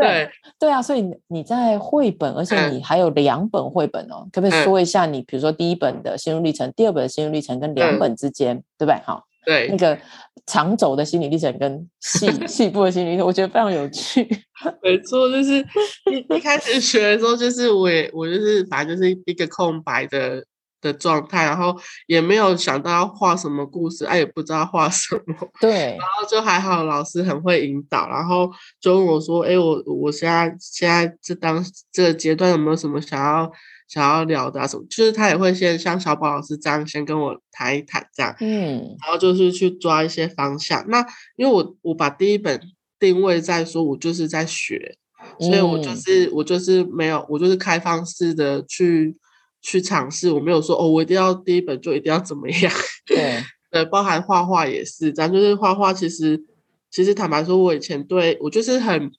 [0.00, 9.00] 对对啊，所以你在绘本，而且你还有两本绘本哦，可不可以说一下你，比如说第一本的心路历程，第二本的心路历程跟两本之间，对不对？
[9.04, 9.24] 好。
[9.46, 9.96] 对，那个
[10.44, 14.28] 长轴的心理历程跟细细部的心理历程，我觉得非常有趣。
[14.82, 15.64] 没错，就是
[16.10, 20.44] 一一开始学的时候，就是我也我就是反正就是一个空白的
[20.80, 21.76] 的状态，然后
[22.08, 25.48] 也没有想到要画什么故事，哎，也不知道画什么。
[25.60, 33.48] 对，然后就还好，老师很会引导，然后就问我说：“哎，我我现在现在这当这个阶段有没有什么想要？”
[33.88, 40.84] 想要聊的啊什么，就是他也会先像小宝老师这样先跟我谈一谈这样，嗯，然后就是去抓一些方向。
[40.88, 41.06] 那
[41.36, 42.60] 因为我我把第一本
[42.98, 44.96] 定位在说，我就是在学，
[45.38, 49.16] 所以我就是、嗯、我就是没有，我就是开放式的去
[49.62, 52.72] 去尝试，我没有说哦，我一定要第一本就一定要怎么样，
[53.06, 56.42] 对， 对，包含画画也是这样，就是画画其实
[56.90, 59.10] 其实坦白说，我以前对我就是很。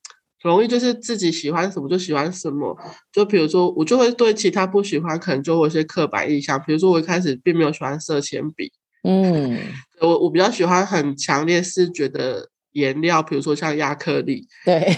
[0.43, 2.77] 容易就是自己喜欢什么就喜欢什么，
[3.11, 6.61] 就比如说我就会对其他不喜欢，可能就会有些刻板印象。
[6.65, 8.71] 比如说我一开始并没有喜欢色铅笔，
[9.03, 9.57] 嗯，
[9.99, 14.97] 我我比较喜欢很强烈视觉的颜料，比如说像亚克力，对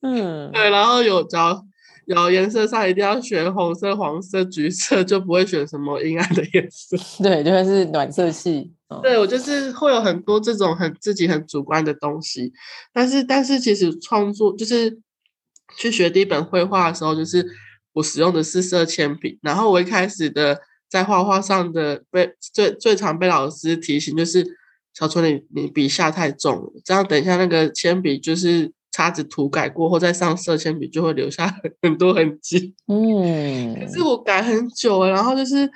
[0.02, 1.64] 嗯，对，然后有找。
[2.16, 6.96] 有颜色上一定要选红色、黄色、橘色，就不会选什么阴暗的颜色。
[7.22, 8.72] 对，就会是暖色系。
[8.88, 12.52] 哦、对，我就是会有很多这种很自己很主观的东西，
[12.92, 14.98] 但是但是其实创作就是
[15.76, 17.46] 去学第一本绘画的时候，就是
[17.92, 24.44] 我使用的是色铅笔，然后我一开始的在画画上的被最最常被老师提醒就是
[24.94, 28.72] 小春你你笔下太重了，这样等一下那个铅笔就是。
[28.92, 32.74] 擦子涂改过后再上色铅笔就会留下 很多痕迹。
[32.88, 35.70] 嗯，可是我改很久了，然后就是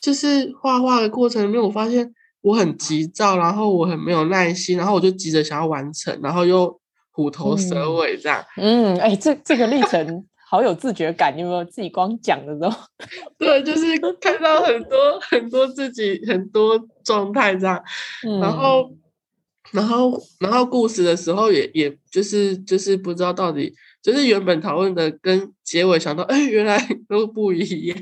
[0.00, 8.44] 就是画画的过程里面，我发现我很急躁，然后我很没有耐心，然后我就急着想要完成，然后又虎头蛇尾这样。
[8.56, 12.76] 嗯，哎、嗯欸，这这个历程 好有自觉感，你有没有自己光讲的时候？
[13.38, 17.82] 对，就是看到很多很多自己很多状态这样，
[18.26, 18.90] 嗯、然后。
[19.72, 23.72] 然后，然后故事的时候也，也就是就是不知道到底，
[24.02, 26.78] 就是原本讨论的跟结尾想到，哎，原来
[27.08, 27.98] 都不一样。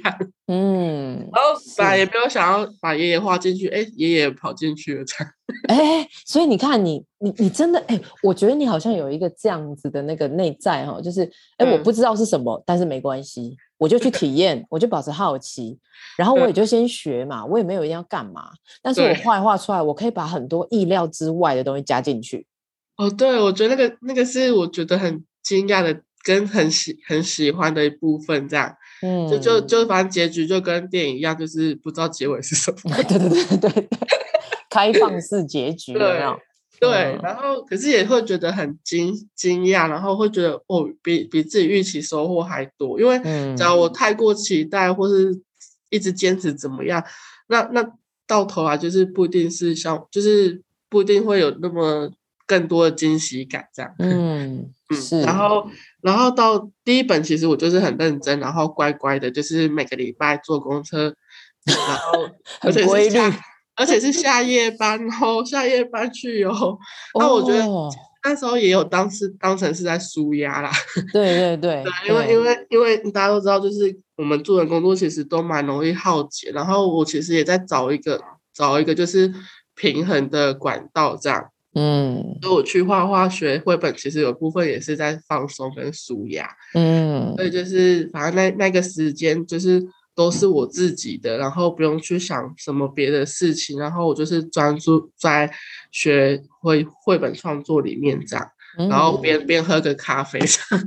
[0.46, 5.32] 嗯，然后本来也没有想要把爷爷画进去，哎，爷爷跑进去了，这样。
[5.68, 13.56] 哎，所以你看你，你你你真的，哎，我觉得你好像有一个这样子的那个内在哈，就是，哎，我不知道是什么，嗯、但是没关系。
[13.78, 15.78] 我就去体验，我就保持好奇，
[16.16, 18.50] 然后我也就先学嘛，我也没有一定要干嘛，
[18.82, 22.44] 但是我画一画出来，我可以把很多意料之外的东西加进去。
[22.96, 32.94] 哦，对，我觉得那个那个是我觉得很惊讶的，跟很喜很喜欢的一部分，这样，嗯，就就就反正结局就跟电影一样，就是不知道结尾是什么。
[33.08, 33.88] 对对对对对，
[34.68, 36.38] 开放式结局有没有？
[36.80, 43.00] 对，然后可是也会觉得很惊惊讶，然后会觉得哦，比比自己预期收获还多。
[43.00, 43.18] 因为
[43.56, 45.40] 只要我太过期待，或是
[45.90, 47.02] 一直坚持怎么样，
[47.48, 47.84] 那那
[48.28, 52.12] 到头来就是不一定是像，就是不一定会有那么
[52.46, 53.92] 更多的惊喜感这样。
[53.98, 55.20] 嗯嗯，是。
[55.22, 55.68] 然后
[56.02, 61.14] 然后到第一本，其实我就是很认真，然后乖乖的，就是每个礼拜坐公车，
[61.64, 62.28] 然后
[62.60, 63.18] 很规律。
[63.76, 66.76] 而且是下夜班然后，下夜班去哦。
[67.16, 67.64] 那我觉得
[68.24, 70.68] 那时候也有当是当成是在舒压啦。
[71.12, 76.50] 对 对对，对，因为因为因为大家都知道，就是我们做的工作其实都蛮容易耗竭。
[76.50, 78.20] 然后我其实也在找一个
[78.52, 79.32] 找一个就是
[79.76, 81.44] 平衡的管道，这样。
[81.78, 86.48] 嗯，所以我去画画学绘本，其实有部分也是在放松跟舒压。
[86.74, 89.82] 嗯，所以就是反正那那个时间就是。
[90.18, 95.48] 都是我自己的，然后不用去想什么别的事情，然后我就是专注在
[95.92, 98.44] 学绘绘本创作里面这样，
[98.80, 100.40] 嗯、然后边边喝个咖啡，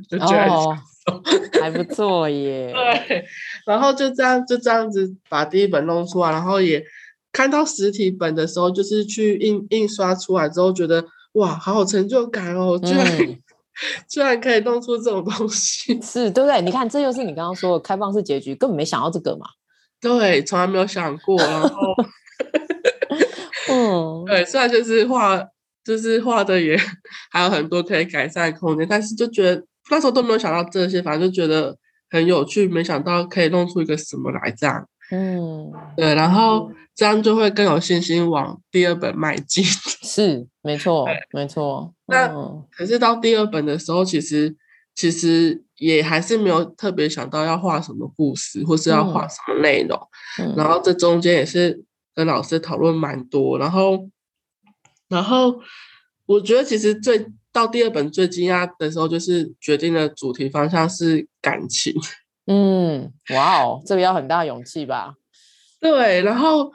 [0.10, 0.78] 就觉得、哦、
[1.62, 2.74] 还不错耶。
[2.74, 3.24] 对，
[3.66, 6.84] 然后就这样就这样子把第一本弄出来，然后也
[7.32, 13.40] 看到实体本的时候，就是去印印刷出来之后，觉得哇，好有成就感哦，居然、嗯。
[14.08, 16.62] 居然可以弄出这种东西， 是对不对？
[16.62, 19.46] 你看，这就是你刚刚说的开放式结局，根本没想到这个嘛。
[20.00, 21.36] 对，从来没有想过。
[21.38, 21.70] 然后，
[23.72, 25.42] 嗯，对，虽然就是画，
[25.84, 26.78] 就是画的也
[27.32, 31.76] 还有很多可以改善的空间，但是就觉得那时候都没有想到这些，反正就觉得
[32.12, 34.86] 很有趣，没想到可以弄出一个什么来这样。
[35.12, 36.70] 嗯，对，然后
[37.02, 39.64] 这样就会更有信心往第二本迈进。
[40.06, 41.92] 是，没错，没错。
[42.06, 42.28] 那
[42.70, 44.56] 可是到第二本的时候，其实
[44.94, 50.00] 其实也还是没有特别想到要画什么故事，或是要画什么内容。
[50.38, 51.84] 嗯、然后这中间也是
[52.14, 53.58] 跟老师讨论蛮多。
[53.58, 54.08] 然后，
[55.08, 55.60] 然后
[56.28, 61.96] 我觉得其实最到第二本最惊讶的时候，就是决定的主题方向是感情。
[62.46, 65.16] 嗯，哇哦，这个要很大勇气吧？
[65.80, 66.22] 对。
[66.22, 66.72] 然后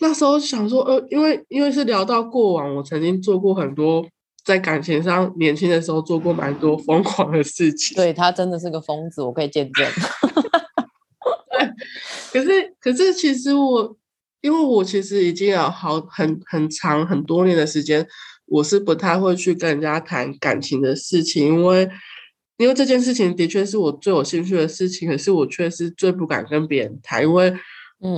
[0.00, 4.06] 那时候想说，呃，因为因为是聊到过往，我曾经做过很多。
[4.44, 7.94] 在感情上，年轻的时候做过蛮多疯狂的事情。
[7.94, 9.86] 对，他真的是个疯子，我可以见证。
[11.52, 11.68] 对，
[12.32, 13.94] 可是可是其实我，
[14.40, 18.06] 因为我其实已经有好很很长很多年的时间，
[18.46, 21.86] 我是不太会去跟人家谈感情的事情，因为
[22.56, 27.54] 因为这件事情的确是我最有兴趣的事情，可是我却是最不敢跟别人谈，因为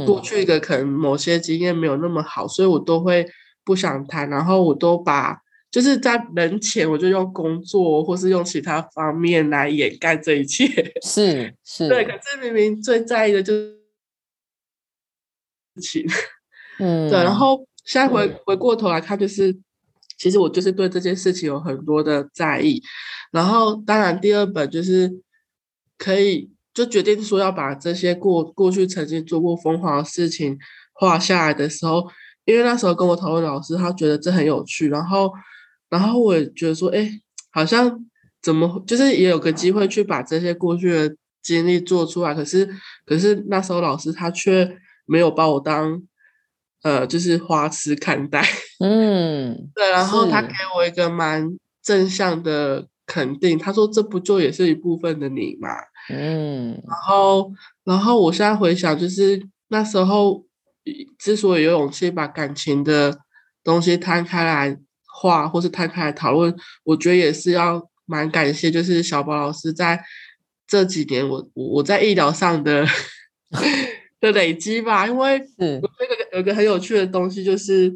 [0.06, 3.26] 过去一个可能某些经验没有那么好，所以我都会
[3.64, 5.38] 不想谈，然后我都把。
[5.70, 10.66] 就是在人前，我就用工作或是用其他方面来掩盖这一切。
[11.00, 12.04] 是是，对。
[12.04, 13.78] 可是明明最在意的就是
[15.76, 16.04] 事情，
[16.80, 17.22] 嗯， 对。
[17.22, 19.56] 然后现在回、嗯、回过头来看，就是
[20.18, 22.82] 其实我就是对这件事情有很多的在意。
[23.30, 25.22] 然后当然第二本就是
[25.96, 30.58] 可以就决定说要把这些过过去曾经做过疯狂的事情
[30.92, 32.06] 画下来的时候，
[32.44, 35.30] 因为那时候跟我讨论老师，他觉得这很有趣，然后。
[35.90, 37.10] 然后我也觉得说，哎，
[37.50, 38.06] 好像
[38.40, 42.64] 怎么就是也有个机会去把这些过去的经历做出来，可是
[43.04, 46.00] 可是那时候老师他却没有把我当
[46.84, 48.40] 呃就是花痴看待，
[48.78, 55.70] 嗯，对，然后他给我一个蛮正向的肯定，他说这不就也是一部分的你嘛，
[56.08, 57.52] 嗯，然后
[57.84, 60.44] 然后我现在回想，就是那时候
[61.18, 63.18] 之所以有勇气把感情的
[63.62, 64.78] 东西摊开来。
[65.12, 70.00] 画或是摊开来讨论，我觉得也是要蛮感谢，就是小宝老师在
[70.66, 72.86] 这几年我我在医疗上的
[74.18, 75.06] 的累积吧。
[75.06, 77.92] 因为那个有个很有趣的东西，就是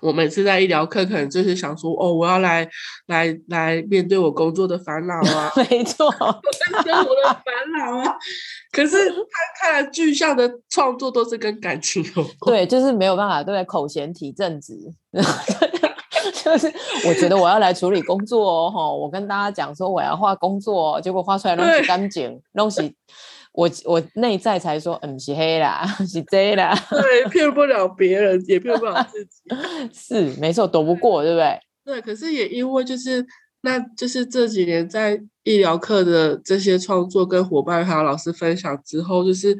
[0.00, 2.68] 我每次在医疗课，可能就是想说，哦，我要来
[3.06, 7.44] 来来面对我工作的烦恼啊， 没错，生活的烦
[7.78, 8.16] 恼啊。
[8.70, 9.16] 可是他
[9.60, 14.74] 看来具象的创作都是跟感情有关，对，就是没有办法，对，口嫌体正直。
[16.44, 16.72] 就是
[17.06, 22.94] 我觉得我要来处理工作哦，我跟大家讲说我要画工作，结果画出来东西干净，东西
[23.58, 29.42] 我我内在才说嗯是黑啦， 是这啦，对，骗不了别人，也骗不了自己，
[29.92, 31.58] 是没错，躲不过，对不对？
[31.84, 33.26] 对，可是也因为就是
[33.62, 39.58] 那就是这几年在医疗课的这些创作跟伙伴还有老师分享之后，就是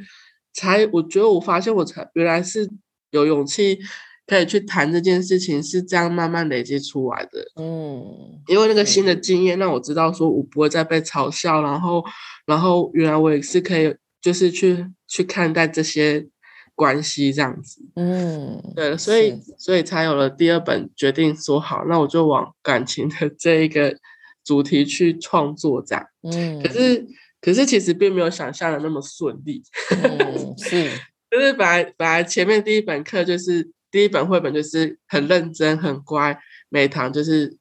[0.54, 2.70] 才我觉得我发现我才原来是
[3.10, 3.80] 有勇气。
[4.28, 7.42] 可以去谈这件事情，是这样慢慢累积出来的。
[7.56, 8.04] 嗯，
[8.46, 12.04] 因为那个新的经验让我知道，说我不会再被嘲笑，然后，
[12.44, 16.28] 然后原来我也是可以，就是去去看待这些
[16.74, 17.80] 关系这样子。
[17.96, 23.96] 嗯，对，所以所以才有了第二本，决定说好，那我就往感情的这一个
[24.44, 26.04] 主题去创作这样。
[26.24, 27.06] 嗯，可是
[27.40, 29.62] 可是其实并没有想象的那么顺利。
[30.02, 30.90] 嗯，是，
[31.32, 33.70] 就是本来本来前面第一本课就是。
[33.90, 37.56] 第一本绘本就是很认真、很乖，每堂就是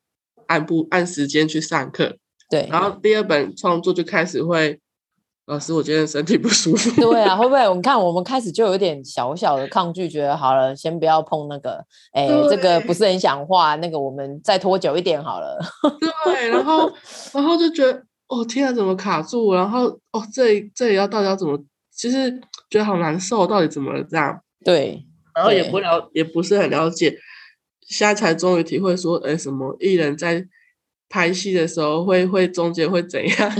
[0.47, 2.17] 按部按时间去上课。
[2.49, 4.79] 对，然后第二本创作就开始会，
[5.47, 7.01] 老师，我今天身体不舒服。
[7.01, 7.59] 对啊， 会不会？
[7.67, 15.57] 我们看，我们开始就有点小小的抗拒，觉得好了，先不要碰那个，哎，这个不是很想画，那个我们再拖久一点好了。
[16.25, 16.91] 对，然后，
[17.33, 19.53] 然后就觉得，哦，天啊，怎么卡住？
[19.53, 21.57] 然后，哦，这里这里要到底要怎么？
[21.91, 22.31] 其实
[22.69, 24.39] 觉得好难受，到底怎么了这样？
[24.63, 25.06] 对。
[25.37, 27.15] 然后也不了，也不是很了解，
[27.81, 30.43] 现在才终于体会说，哎，什么艺人在
[31.07, 33.51] 拍戏的时候会会中间会怎样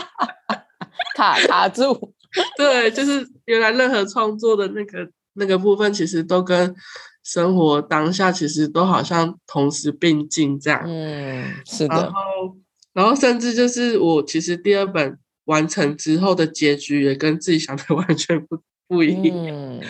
[1.14, 2.14] 卡卡住？
[2.56, 6.74] 对，就是原来任何创作的那个那个部分，其实都跟
[7.22, 10.82] 生活当下其实都好像同时并进这样。
[10.86, 11.96] 嗯，是的。
[11.96, 12.56] 然后，
[12.94, 18.62] 然后甚至就是我其实第二本完成之后的结局也跟自己想的 完全不。
[18.90, 19.80] 不一定，嗯、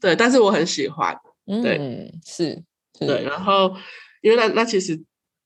[0.00, 1.14] 对，但是我很喜欢，
[1.62, 2.62] 对，嗯、是，
[2.98, 3.70] 是，对，然后
[4.22, 4.98] 因为那那其实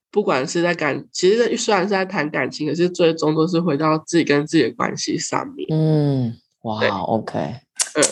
[0.09, 5.67] 不管是在感，其实虽然是在谈感情，可是最终都是回到自己跟自己的关系上面。
[5.71, 7.37] 嗯，哇，OK，
[7.95, 8.03] 嗯，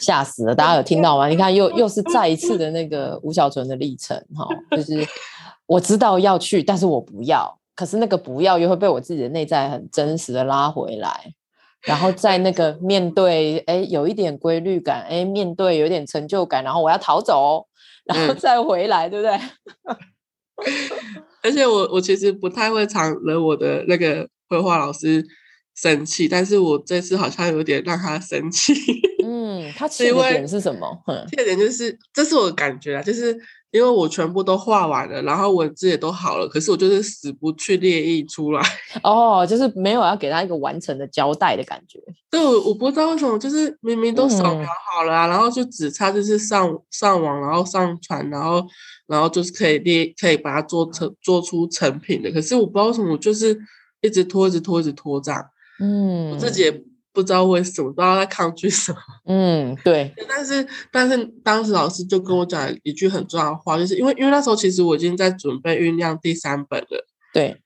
[0.00, 1.28] 吓死了，大家有听到吗？
[1.28, 5.06] 你看，又又是再一次的那个吴小纯的历程，哈，就是
[5.66, 11.30] 我知道要去，但是我不要，可是那个不要又会被我自己的内在很真实的拉回来。
[11.82, 17.66] 然后在那个面对，哎，有一点规律感，哎，面对有点成就感，然后我要逃走，
[18.04, 19.40] 然后再回来，嗯、对不对？
[21.42, 25.24] 而且我我其实不太会常惹我的那个绘画老师
[25.74, 28.74] 生气，但是我这次好像有点让他生气。
[29.24, 31.02] 嗯，他 气的点是什么？
[31.30, 33.38] 气的点就是，这是我的感觉啊，就是。
[33.72, 38.60] 因为我全部都画完了，然后文字也都好了，可是我就是死不去列印出来。
[39.04, 42.00] 哦，就是没有要给他一个完成的交代的感觉。
[42.28, 48.60] 对，我不知道为什么，就是明明都扫描好了啊，嗯、然后就只差就是上上网，然后上传，然后
[49.06, 52.30] 然后就是可以列，可以把它做成做出成品的。
[52.32, 53.56] 可是我不知道为什么，就是
[54.00, 55.44] 一直拖，一直拖，一直拖这样。
[55.80, 56.82] 嗯，我自己也。
[57.12, 58.98] 不知道为什么，不知道在抗拒什么。
[59.26, 60.14] 嗯，对。
[60.28, 67.06] 但是，但是当时老师就跟我讲一句很重要的话，就是因为，因为那时候其实我已经在准备酝酿第三本了。
[67.32, 67.60] 对。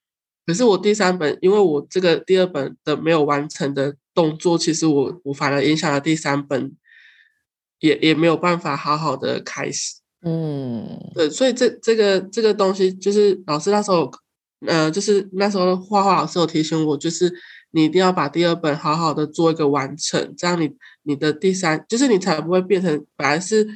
[0.47, 6.73] 可是我第三本，因为我这个第二本的没有完成的动作，其实我我反而影响了第三本，
[7.81, 9.97] 也也没有办法好好的开始。
[10.23, 10.99] 嗯。
[11.15, 14.11] 对，所以这这个这个东西，就是老师那时候，
[14.67, 17.31] 呃，就是那时候画画老师有提醒我，就是。
[17.75, 20.71] 你一定要把第二本好好的做一个完成，这样你
[21.03, 23.67] 你的第三就是你才不会变成本来是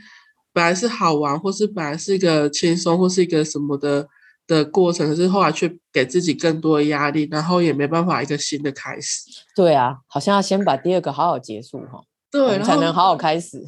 [0.52, 4.06] 本来是好玩，或是本来是一个轻松或是一个什么的
[4.46, 9.22] 的过程，可是后来却给自己更多的压力，然后也没办法一个新的开始。
[9.56, 13.64] 对啊，好像要先把第二个好好结束哈，对，才能好好开始。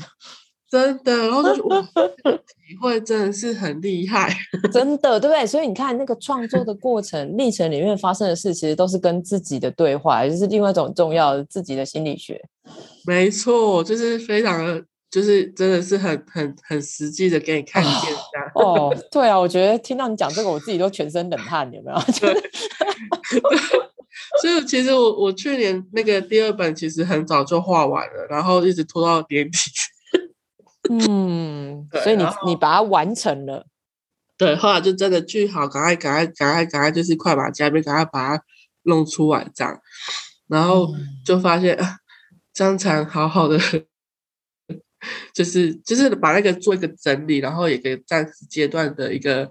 [0.71, 1.83] 真的，然后就我
[2.57, 4.33] 体会真的是很厉害，
[4.73, 5.45] 真的，对不对？
[5.45, 12.41] 所以你看那个创作的过程历程里面发生的事，其实都是跟自己的对话，也就是另外一种重要的自己的心理学。
[13.05, 18.49] 没错，就是非常的，就是真的是很很很实际的给你看见这样。
[18.55, 21.99] 哦，对啊，我觉得听到你讲这个，我自己都全身冷汗，有没有？
[22.21, 22.33] 对。
[24.41, 29.59] 所以其实我我去年那个第二本其实很早就画完了，然后一直拖到年底。
[30.89, 33.67] 嗯，所以你你把它完成了，
[34.39, 38.45] 对，后来就真的句好，赶快赶快赶快赶快，就是快把加边赶快把它
[38.85, 39.79] 弄出来这样，
[40.47, 40.89] 然后
[41.25, 41.79] 就发现
[42.55, 43.59] 这样才好好的，
[45.35, 49.51] 就是就是把那个做一个整理，然后也给暂时阶段的一个，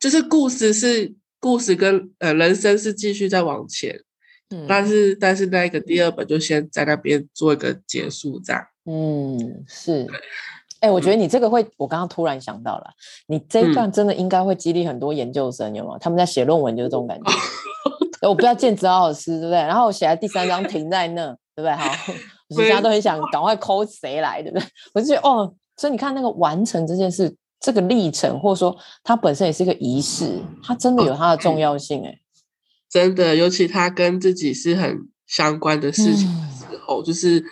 [0.00, 4.02] 就是故事是故事跟呃人生是继续在往前，
[4.50, 4.84] 嗯，但。
[4.86, 8.66] 是但是那个第二本就先在那边做一个结束这样。
[8.86, 10.06] 嗯，是，
[10.80, 12.90] 哎、欸，我觉得你这个会，我刚刚突然想到了，
[13.26, 15.98] 你这一段真的应该会激励很多研究生，有吗？
[16.00, 17.30] 他们在写论文就是这种感觉。
[18.26, 19.58] 我不要见指导老师，对不对？
[19.58, 21.72] 然后我写在第三章停在那，对不对？
[21.72, 21.90] 好，
[22.56, 24.66] 大家都很想赶快 call 谁来，对不对？
[24.94, 28.74] 我就觉得哦，所以你看那个完成这件事，这个历程，或者说
[29.04, 32.18] 它本身也是一个仪式，它真的有它的重要性，哎，
[32.90, 37.44] 真的，尤其它跟自己是很相关的事情的时候，嗯、就是。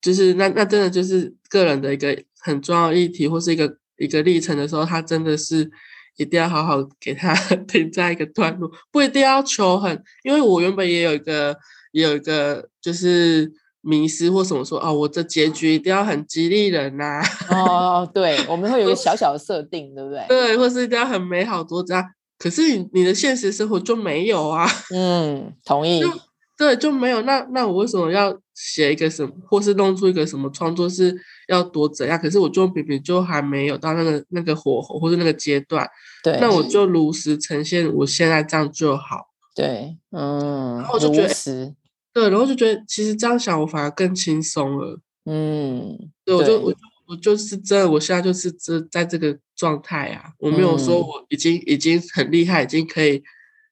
[0.00, 5.70] 就是那那真的就是个人的一个很重要议题，或是一个一个历程的时候，他真的是
[6.16, 7.34] 一定要好好给他
[7.66, 11.56] 停在一个段落，不一定要求很，因为我原本也有一个
[11.92, 17.24] 也有一个就是迷失或什么说哦，我的结局一定要很激励人呐、啊。
[17.50, 20.24] 哦，对， 我们会有一个小小的设定，对不对？
[20.28, 22.04] 对，或是一定要很美好多这样，
[22.38, 24.68] 可是你你的现实生活就没有啊。
[24.94, 26.02] 嗯，同意。
[26.56, 31.14] 对，就没有那那我为什么要写一个什么，或是弄出一个什么创作是
[31.48, 32.18] 要多怎样？
[32.18, 35.86] 可是我就明明就还没有到那个那个火候或是那个阶段，
[36.22, 39.26] 对，那我就如实呈现我现在这样就好。
[39.54, 41.74] 对，嗯，然后我就觉得，实
[42.14, 44.98] 对，然后就觉得其实这样想我反而更轻松了。
[45.26, 46.74] 嗯，对，我就我
[47.08, 53.22] 我就是真的，我现在就是这在这个状态啊，我没有说我已经、嗯、已经很厉害，已经可以。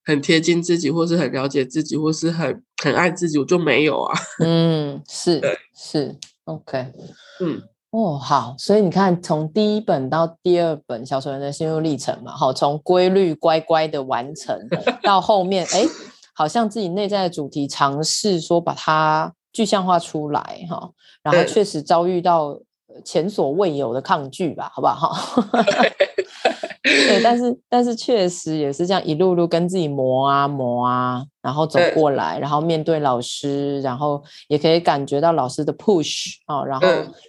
[0.05, 4.19] 很贴近自己，或是很了解自己，或是很很爱自己，我就没有啊。
[4.45, 5.41] 嗯，是
[5.75, 6.93] 是，OK，
[7.41, 14.59] 嗯，哦，好，所以你看，从第一本到第二本《小丑人的心路历程》嘛，好，从规律乖乖的完成
[15.03, 15.87] 到后面，哎，
[16.35, 20.91] 好像自己内在的主题尝试说把它具象化出来，哈，
[21.23, 22.61] 然后确实遭遇到
[23.05, 25.17] 前所未有的抗拒吧，好不好？
[26.85, 26.87] 哈。
[27.09, 36.87] 对，但 是但是确实也是这样一路路跟自己磨啊磨啊，然后走过来，然后面对老师，然后也可以感觉到老师的 push 啊、哦，然后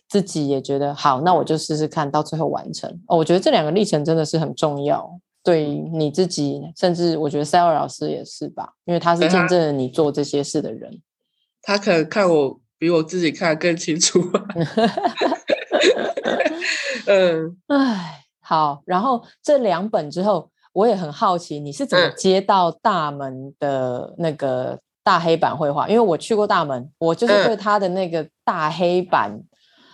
[0.09, 2.89] 自己也觉得好，那我就试试看到最后完成。
[3.07, 5.09] 哦，我觉得这两个历程真的是很重要，
[5.41, 11.01] 对你自己，甚至我觉得 Sarah 老师也是吧，因为他是见证了你做这些事的人，
[11.61, 14.19] 他可能看我比我自己看得更清楚。
[17.07, 18.24] 嗯，唉。
[18.47, 25.87] 好，然后这两本之后，我也很好奇你是怎么接到大门的那个大黑板绘画？
[25.89, 29.41] 因为我去过大门，我就是对他的那个大黑板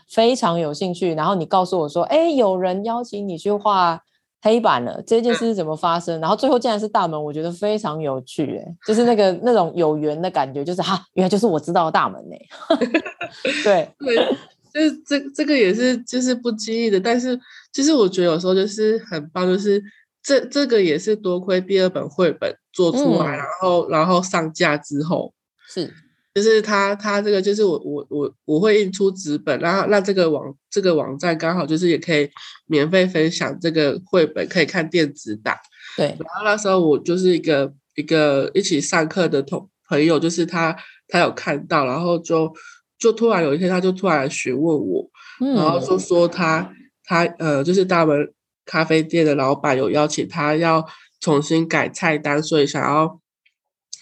[0.09, 1.13] 非常有兴趣。
[1.15, 3.97] 然后你告诉我说，哎，有人邀请你去画
[4.41, 6.19] 黑板了，这件事是怎么发生？
[6.19, 12.75] 嗯、然后最后竟然是大门，我觉得非常有趣，哎，就是那个那种有缘的感觉，就是哈，原来就是我知道的大门，哎，
[13.63, 14.37] 对对，
[14.73, 17.39] 就是这这个也是就是不经意的，但是
[17.72, 19.84] 其实我觉得有时候就是很棒，就是
[20.24, 25.34] 这这个也是多亏第二本绘本做出来，嗯、然后然后上架之后
[25.67, 25.93] 是。
[26.34, 32.30] 就是他，他这个就是我，我，我，我会印出纸本，然后那这个网，这个网站刚好就是也可以
[32.67, 35.53] 免费分享这个绘本，可以看电子档。
[35.97, 36.05] 对。
[36.05, 40.74] 然后那时候我就是一个一个一起上课的同朋友，就是他，
[41.09, 42.49] 他有看到，然后就
[42.97, 45.05] 就突然有一天，他就突然询问我，
[45.41, 46.74] 嗯、然后就说他
[47.12, 48.34] 他呃，就是大门
[48.66, 50.88] 咖啡店的老板有邀请他要
[51.20, 53.20] 重新改菜单，所以想要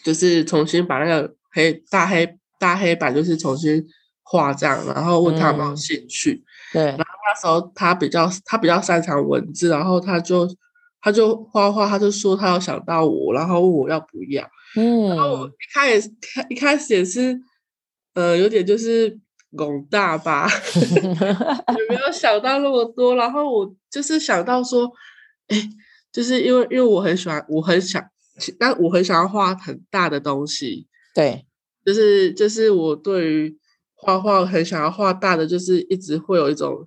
[0.05, 1.35] 就是重新把那个。
[1.51, 3.83] 黑大黑大黑板就是重新
[4.21, 6.33] 画这样，然后问他有没有兴趣。
[6.33, 10.47] 嗯、对，然后那时候他比较他比较擅长文字，然后他就
[11.01, 14.47] 他就画画，他就说他有想到我，然后问我要不要。
[14.75, 16.13] 嗯，然后我一开始
[16.49, 17.41] 一开始也是，
[18.13, 19.19] 呃，有点就是
[19.51, 23.15] 懵大吧，有没有想到那么多？
[23.15, 24.89] 然后我就是想到说，
[25.47, 25.57] 哎，
[26.11, 28.03] 就是因为因为我很喜欢，我很想，
[28.59, 30.87] 但我很想要画很大的东西。
[31.15, 31.45] 对，
[31.83, 33.57] 就是就是我对于
[33.95, 36.77] 画画很想要画大的，就是一直会有一种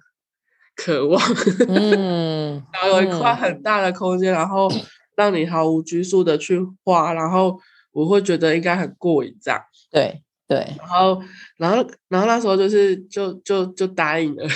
[0.76, 1.20] 渴望，
[1.68, 4.70] 嗯， 然后有一块很大的空间，嗯、然后
[5.16, 7.58] 让你毫无拘束的去画，然后
[7.90, 9.60] 我会觉得应该很过瘾，这样。
[9.90, 11.22] 对对，然后
[11.56, 14.46] 然后然后那时候就是就就就答应了，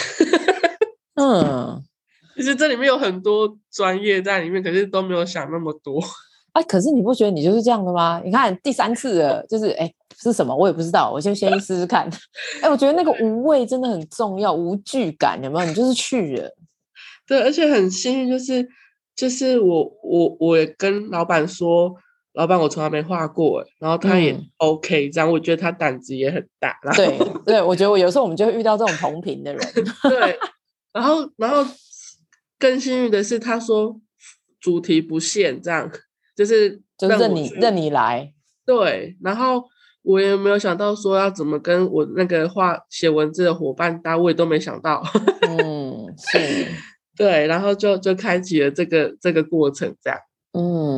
[1.16, 1.82] 嗯，
[2.34, 6.02] 其实这里面有很多专业在里面，可是都没有想那么多。
[6.52, 8.20] 哎， 可是你不觉得你就是这样的吗？
[8.24, 10.54] 你看第三次了，就是哎，是什么？
[10.54, 12.08] 我也不知道，我就先试试看。
[12.60, 15.66] 哎，我觉得那个无畏真的很重要，无惧感有没有？
[15.66, 16.50] 你就是去了。
[17.26, 18.68] 对，而且很幸运，就是
[19.14, 21.94] 就是我我我也跟老板说，
[22.36, 26.78] 老板我从来没画过，然后他也 OK，、嗯、这样我觉得他胆子也很大。
[26.82, 29.60] 然后对对，我觉得我有时候我们就会遇到这种同频的人。
[30.08, 30.38] 对，
[30.92, 31.64] 然后然后
[32.58, 34.00] 更幸运的是，他说
[34.60, 35.90] 主题不限这样。
[36.36, 38.30] 就是就任你任你来，
[38.66, 39.64] 对，然后
[40.02, 45.02] 我也没有想到说要怎么跟我那个画写文字的伙伴搭，我也都没想到。
[45.40, 46.66] 嗯，是，
[47.16, 50.18] 对，然后就就开启了这个这个过程，这样。
[50.52, 50.95] 嗯，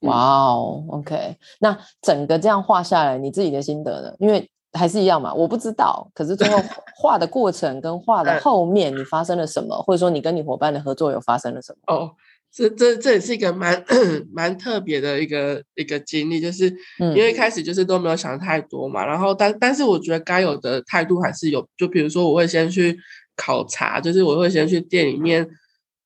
[0.00, 4.14] 哇哦，OK，那整个这样画下来，你自己的心得呢？
[4.18, 6.58] 因为还是一样嘛，我不知道，可是最后
[6.96, 9.76] 画的过程跟画的后面，你发生了什么？
[9.82, 11.94] 或者说你跟你伙伴的合作有发生了什么？
[11.94, 12.10] 哦。
[12.52, 13.84] 这这这也是一个蛮
[14.32, 16.66] 蛮特别的一个一个经历，就是
[16.98, 22.98] 因为一开始就是都没有想太多嘛，嗯、然后但但是我觉得该有的态度还是有，就比如说我会先去
[23.36, 25.46] 考察，就是我会先去店里面，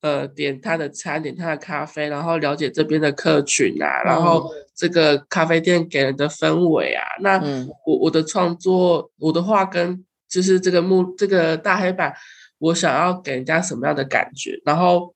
[0.01, 7.41] 呃，点他的餐，点他的咖啡，然后了解这边的客群啊，然后这个咖啡店给人的氛围啊，那
[7.87, 12.15] 我我的创作，我的画跟就是这个木这个大黑板，
[12.59, 15.15] 我想要给人家什么样的感觉，然后。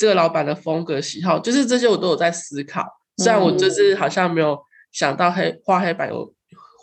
[0.00, 2.86] 这个老板的风格喜好，就是这些我都有在思考。
[3.16, 4.56] 虽然我就是好像没有
[4.92, 6.32] 想到黑画黑板有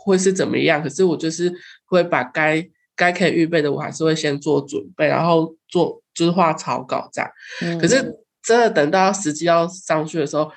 [0.04, 1.50] 会是怎么样，可是我就是
[1.86, 2.62] 会把该
[2.94, 7.30] 该可以预备的，我还是会先做准备，然后做就是画草稿这样。
[7.62, 10.52] 嗯、可是真的等到实际要上去的时候，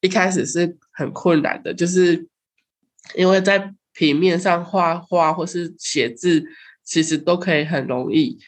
[0.00, 2.26] 一开始是很困难的，就是
[3.14, 6.42] 因为在平面上画画或是写字，
[6.84, 8.38] 其实都可以很容易，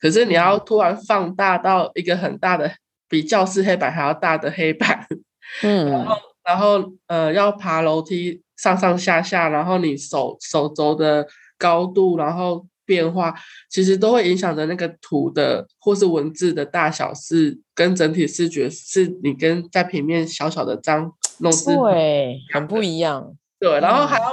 [0.00, 2.72] 可是你要突然放大到一个很大的。
[3.10, 5.04] 比教室黑板还要大的黑板，
[5.64, 11.26] 嗯，然后然后呃要爬楼梯上上下下，然后你手手肘的
[11.58, 13.32] 高度，然后变化，
[13.70, 24.26] 其实都会影响着那个图的或是文字的大小，是跟整体视觉是你跟在平面小小的张弄是对，很不一样，对，然后还要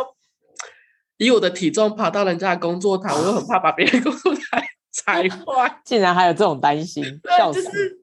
[1.18, 4.68] 以我的体重爬到人家的工作台，我又很怕把别人 工作台。
[4.90, 8.00] 踩坏， 竟然还有这种担心，对，就是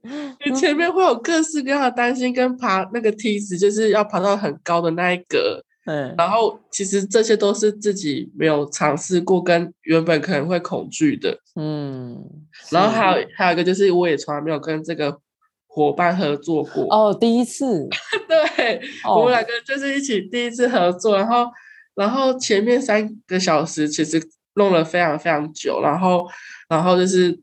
[0.47, 12.24] 你前面会有各式各样的担心，跟爬那个梯子，就是要爬到很高的那一格，嗯，然后其实这些都是自己没有尝试过，跟原本可能会恐惧的，嗯，
[12.70, 15.18] 然后还有还有一个就是，我也从来没有跟这个
[15.66, 17.89] 伙伴合作过，哦，第一次，
[18.28, 21.47] 对，哦、我们两个就是一起第一次合作，然后
[21.95, 24.22] 然后前面三个小时其实
[24.55, 26.26] 弄了非常非常久，然后。
[26.66, 27.39] 然后就是，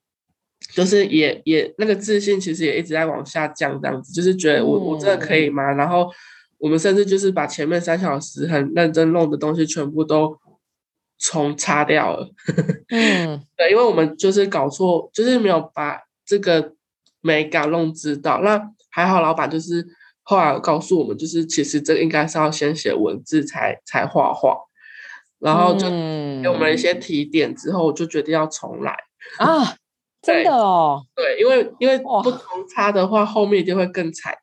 [0.74, 5.72] 就是也也那个自信其实也一直在往下降，这样子，就是觉得我我真的可以吗？
[5.74, 6.10] 然后
[6.62, 10.38] 我们甚至就是把前面三小时很认真弄的东西全部都
[11.18, 12.30] 重擦掉了。
[12.94, 16.74] 嗯，对，因为我们就是搞错，就是没有把这个
[17.22, 18.42] 美感弄知道。
[18.44, 19.84] 那还好老板就是
[20.22, 24.56] 后来告诉我们，就是其实这应该是要先写文字才才画画，
[25.40, 25.90] 然后就
[26.44, 28.96] 给我们一些提点之后，就决定要重来
[29.40, 29.76] 啊，
[30.22, 34.38] 真的哦，对，因为因为不重擦的话，后面一定会更惨。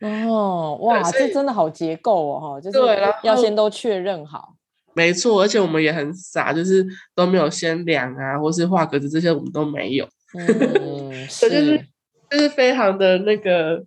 [0.00, 2.78] 哦，哇，这真的好结构哦，就是
[3.22, 4.54] 要先都确认好。
[4.96, 10.08] 没错，而且我们也很傻，就是都没有先量啊，或是画格子这些，我们都没有。
[10.36, 11.86] 嗯， 是，就是
[12.30, 13.84] 就是非常的那个，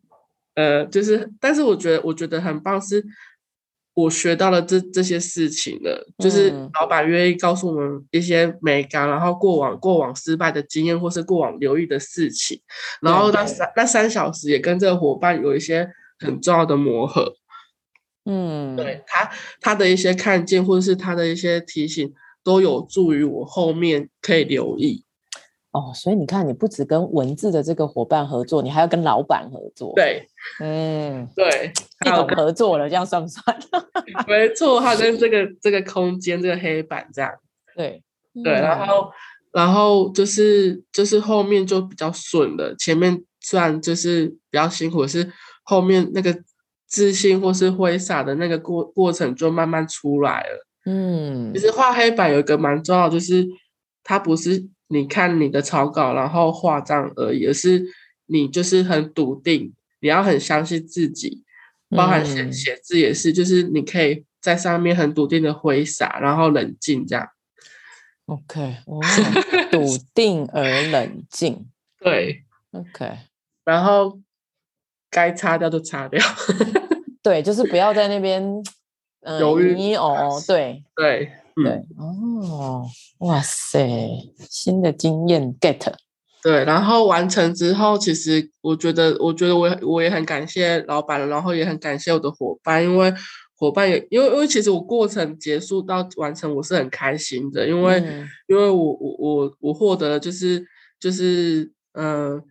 [0.55, 3.03] 呃，就是，但是我觉得我觉得很棒，是
[3.97, 12.61] 我学到了这这些事情了，就是老板愿意告诉我们一些美感，然后过往过往失败的经验，或是过往留意的事情，
[13.01, 15.89] 然后那三那三小时也跟这个伙伴有一些
[16.19, 17.33] 很重要的磨合。
[18.25, 25.05] 嗯，对他他的一些看见，或者是他的一些提醒，都有助于我后面可以留意。
[25.78, 29.93] 哦，所以你看，你不只跟文字的这个伙伴合作，你还要跟老板合作。
[29.95, 30.28] 对，
[30.59, 31.71] 嗯，对，
[32.05, 33.57] 一种合作了，这样算不算？
[34.28, 37.32] 没错，他跟这个这个空间这个黑板这样。
[37.75, 38.01] 对，
[38.43, 39.11] 对，然后
[39.51, 45.32] 然后就是就是后面就比较顺了，前面虽然就是比较辛苦，是
[45.63, 46.36] 后面那个。
[46.89, 50.65] 自信或是挥洒的那个过过程就慢慢出来了。
[50.86, 53.45] 嗯，其实画黑板有一个蛮重要，就是
[54.05, 57.83] 它不是你看你的草稿然后画这样而已，而是
[58.25, 61.43] 你就是很笃定，你要很相信自己，
[61.89, 67.27] 包含写写字也是，就是你可以在上面很笃定的挥洒，然后冷静这样。
[68.25, 68.99] OK，哇，
[69.71, 71.69] 笃 定而冷静。
[71.99, 73.17] 对，OK，
[73.63, 74.19] 然后。
[75.09, 76.21] 该擦掉就擦掉，
[77.23, 78.43] 对，就是不要在那边
[79.39, 82.86] 犹豫哦，对对对哦，
[83.19, 85.93] 哇塞，新的经验 get，
[86.41, 93.13] 对，然后完成之后，其实我觉得，我觉得我我也很感谢老板，然后也很感谢我的伙伴，因为
[93.57, 100.65] 伙伴也因为因为其实我过程结束到完成，我是很开心的，因为、嗯、因为我我我我获得了就是
[100.99, 102.34] 就是嗯。
[102.36, 102.43] 呃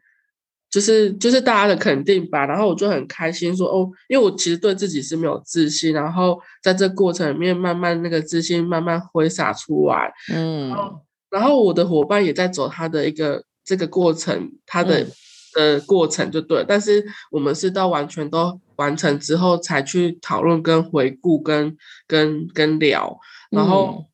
[0.77, 11.01] 就是就是大家的肯定吧，然后我就很开心说哦，因为我其实对自己是没有自信，然后在这过程里面慢慢那个自信慢慢挥洒出来，嗯，然后，
[11.31, 15.09] 然后我的伙伴也在走他的一个这个过程，他的、嗯、
[15.55, 21.75] 的过程就对，但是我们是到完全都完成之后才去讨论跟回顾跟
[22.07, 23.19] 跟跟聊，
[23.51, 24.05] 然后、嗯、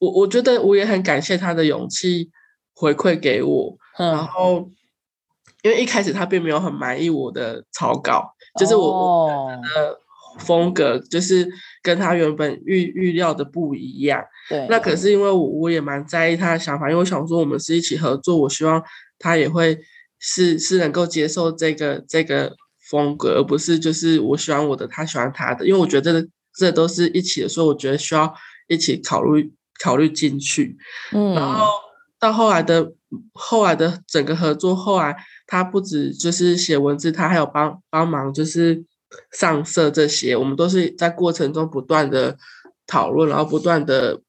[0.00, 2.28] 我我觉得我也很感谢他的勇气
[2.74, 4.68] 回馈给我，嗯、然后。
[5.64, 9.98] 因为一开始他并没有很满意我的草稿，就是我的
[10.38, 11.48] 风格，就是
[11.82, 14.22] 跟他原本预预料的不一样。
[14.50, 18.82] 对，那可是因为我我也蛮在意他的想法，因为我想说我们是一起合作，我希望
[19.18, 19.78] 他也会
[20.20, 22.54] 是是能够接受这个这个
[22.90, 25.66] 风格，而不是就是我喜欢我的，他喜欢他的。
[25.66, 28.30] 因为我觉得这这都是一起的，所以我觉得需要
[28.68, 29.50] 一起考虑
[29.82, 30.76] 考虑进去。
[31.12, 31.66] 嗯，然后
[32.24, 32.92] 到后来的
[33.34, 35.16] 后来的整个合作，后来。
[35.46, 38.82] 他不止就是写文字，他还有帮帮忙，就是
[39.32, 42.38] 上色这些，我们都是在过程中不断的
[42.86, 44.22] 讨论，然后不断的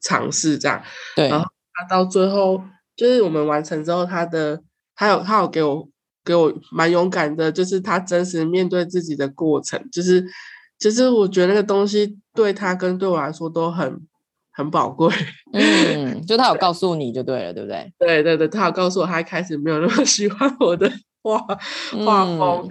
[0.00, 0.80] 尝试这样。
[1.16, 1.28] 对。
[1.28, 2.62] 然后他到最后，
[2.94, 4.62] 就是我们完成之后，他的
[4.94, 5.88] 他有他有给我
[6.24, 10.24] 给我蛮勇敢的，就是他真实面对自己的过程，就是
[10.78, 14.00] 就是我觉得那个东西对他跟对我来说都很。
[14.56, 15.12] 很宝贵，
[15.52, 17.92] 嗯，就他有告诉你就对了，对不对？
[17.98, 20.90] 对对对，他有告诉我，他一开始没有那么 喜欢我的
[21.22, 21.36] 画
[22.04, 22.70] 画风，嗯，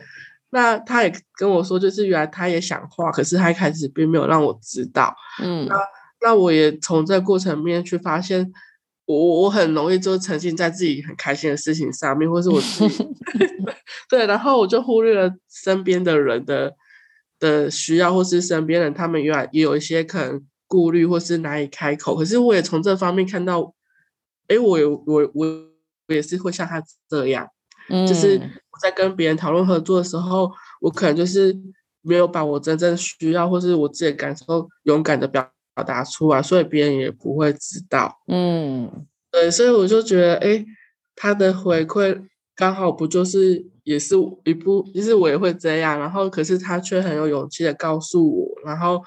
[0.49, 5.75] 那他也跟我说，就是原来他也想画，可是他一开始并没有让我知道，嗯，那
[6.21, 8.51] 那我也从这过程里面去发现，
[9.05, 13.07] 我我很容易就沉浸在自己很开心的事情上面，或是我自己。
[14.09, 16.73] 对，然后我就忽略了身边的人的
[17.39, 20.43] 的需要，或是身边人他们原来也有一些可能。
[20.67, 23.73] 顾虑或是难以开口，可是我也从这方面看到，
[24.47, 25.47] 哎，我有我我
[26.07, 27.47] 我也是会像他这样，
[27.89, 30.51] 嗯，就是我在跟别人讨论合作的时候，
[30.81, 31.55] 我可能就是
[32.01, 40.65] 没有把我真正需要或是我自己的感受勇敢的表表达出来，所以别人也不会知道，嗯，对，所以我就觉得，哎，
[41.15, 42.19] 他的回馈
[42.55, 49.03] 刚好不就是也是一部，就是我也会这样，然后可是他却很有勇气的告诉我，然后。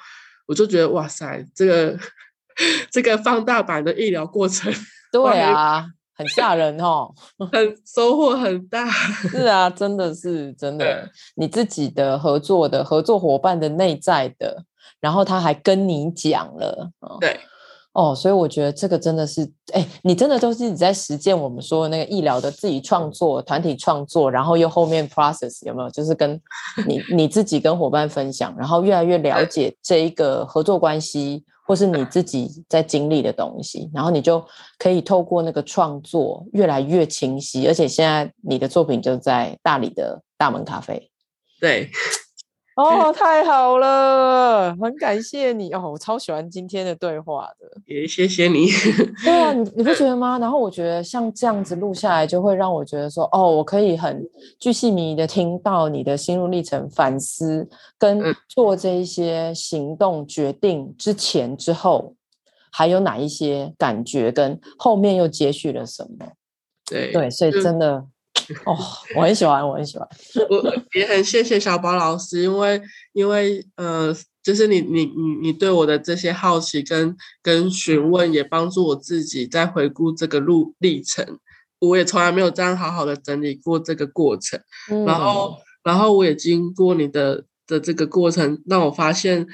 [0.48, 1.96] 我就觉得哇塞，这个
[2.90, 4.72] 这个放大版的医疗过程，
[5.12, 5.86] 对啊，
[6.16, 7.14] 很吓人哦，
[7.52, 8.88] 很收获很大。
[8.90, 14.64] 是啊，真的是真的，你自己的合作的合作伙伴的内在的，
[15.00, 16.90] 然后他还跟你讲了，
[17.20, 17.38] 对，
[17.98, 19.42] 哦，所以我觉得这个真的是，
[19.72, 25.90] 哎，你真的都是你在实践我们说的那个医疗的自己创作、团体创作，然后又后面 process 有没有？
[25.90, 26.40] 就是跟
[26.86, 34.40] 你你自己跟伙伴分享，然后越来越了解这一个合作关系，或是你自己在经历的东西，然后你就
[34.78, 37.66] 可以透过那个创作越来越清晰。
[37.66, 41.10] 而且现在你的作品就在大理的大门咖啡，
[41.60, 41.90] 对。
[42.78, 48.68] 哦， 太好了，很感谢你哦，我超喜欢今天的对话的，也谢谢你。
[49.24, 50.38] 对啊，你你不觉得吗？
[50.38, 54.24] 然后我觉得像这样子录下来，就会让我觉得说，哦，我可以很
[54.60, 57.68] 巨细靡遗的听到你的心路历程、反思
[57.98, 62.14] 跟做这一些行动决定之前、之后，
[62.70, 66.26] 还有哪一些感觉，跟后面又接续了什么？
[66.88, 68.06] 对对，所以真的。
[68.64, 68.76] 哦，
[69.16, 70.08] 我很喜欢，我很喜欢。
[70.48, 72.80] 我也很谢谢小宝老师，因为
[73.12, 81.38] 因为呃，就是你你你你对我的这些好奇跟跟询问，也帮助我自己在回顾这个路历程。
[81.80, 84.60] 我也从来没有这样好好的整理过这个过程，
[84.90, 89.46] 嗯、然后然后我也经过你的的这个过程，让我发现。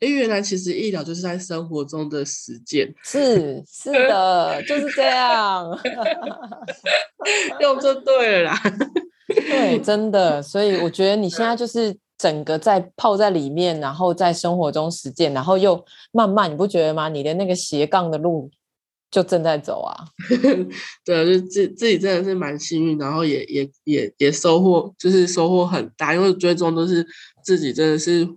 [0.00, 5.66] 哎，原来其实医疗就是在生活中的实践，是是的，就是这样，
[7.58, 8.62] 用就对了啦。
[9.26, 17.08] 对，真的，所以我觉得你现在就是整个在泡在里面，然后在生活中实践，然后又慢慢，你不觉得吗？
[17.08, 18.48] 你的那个斜杠的路
[19.10, 20.04] 就正在走啊。
[21.04, 27.04] 对，就自自己真的是蛮幸运，然后也也也也收获，就是收获很大，因为最终都是
[27.42, 28.28] 自己真的是。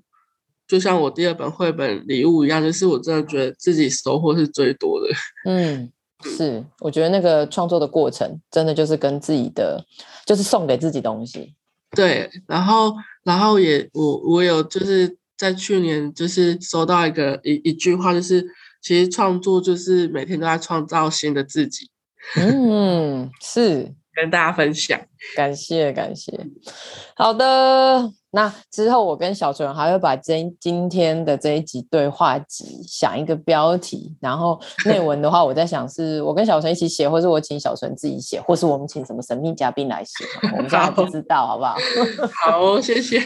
[0.71, 5.07] 就像我第二本绘本礼物一样，就是我真的觉得自己收获是最多的。
[5.43, 5.91] 嗯，
[6.23, 9.85] 是，我觉得那个创作的过程，真的就是跟自己的，
[10.25, 11.53] 就是送给自己东西。
[11.93, 12.93] 对，然后，
[13.25, 18.41] 然后也我我有就是在去年就是收到一个一一句话，就是
[18.81, 21.91] 其实创作就是每天都在创造新的自己。
[22.37, 24.97] 嗯，是跟大家分享，
[25.35, 26.47] 感谢感谢。
[27.13, 28.13] 好的。
[28.31, 40.23] 那之后，我跟小纯还会把今今天的这一集对话集想一个标题，然后 内文的话，我在想是我跟小纯一起写，或是我请小纯自己写，或是我们请什么神秘嘉宾来写，
[40.53, 41.75] 我们现在不知道，好不好？
[42.51, 43.19] 好，谢谢。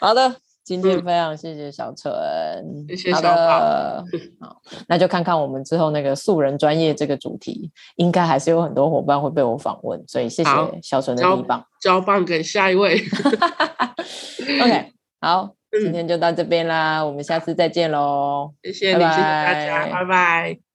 [0.00, 0.47] 好的。
[0.68, 2.12] 今天非常谢谢小纯，
[2.90, 4.04] 谢谢小宝。
[4.38, 10.50] 好，那就看看我们之后那个素人专业这个主题，应该还是有很多伙伴会被我访问，所以谢谢
[10.82, 11.64] 小陈的地方。
[11.80, 13.00] 交棒给下一位。
[14.60, 14.92] OK，
[15.22, 18.52] 好，今天就到这边啦，我们下次再见喽。
[18.62, 20.67] 谢谢你，拜拜谢谢大家，拜拜。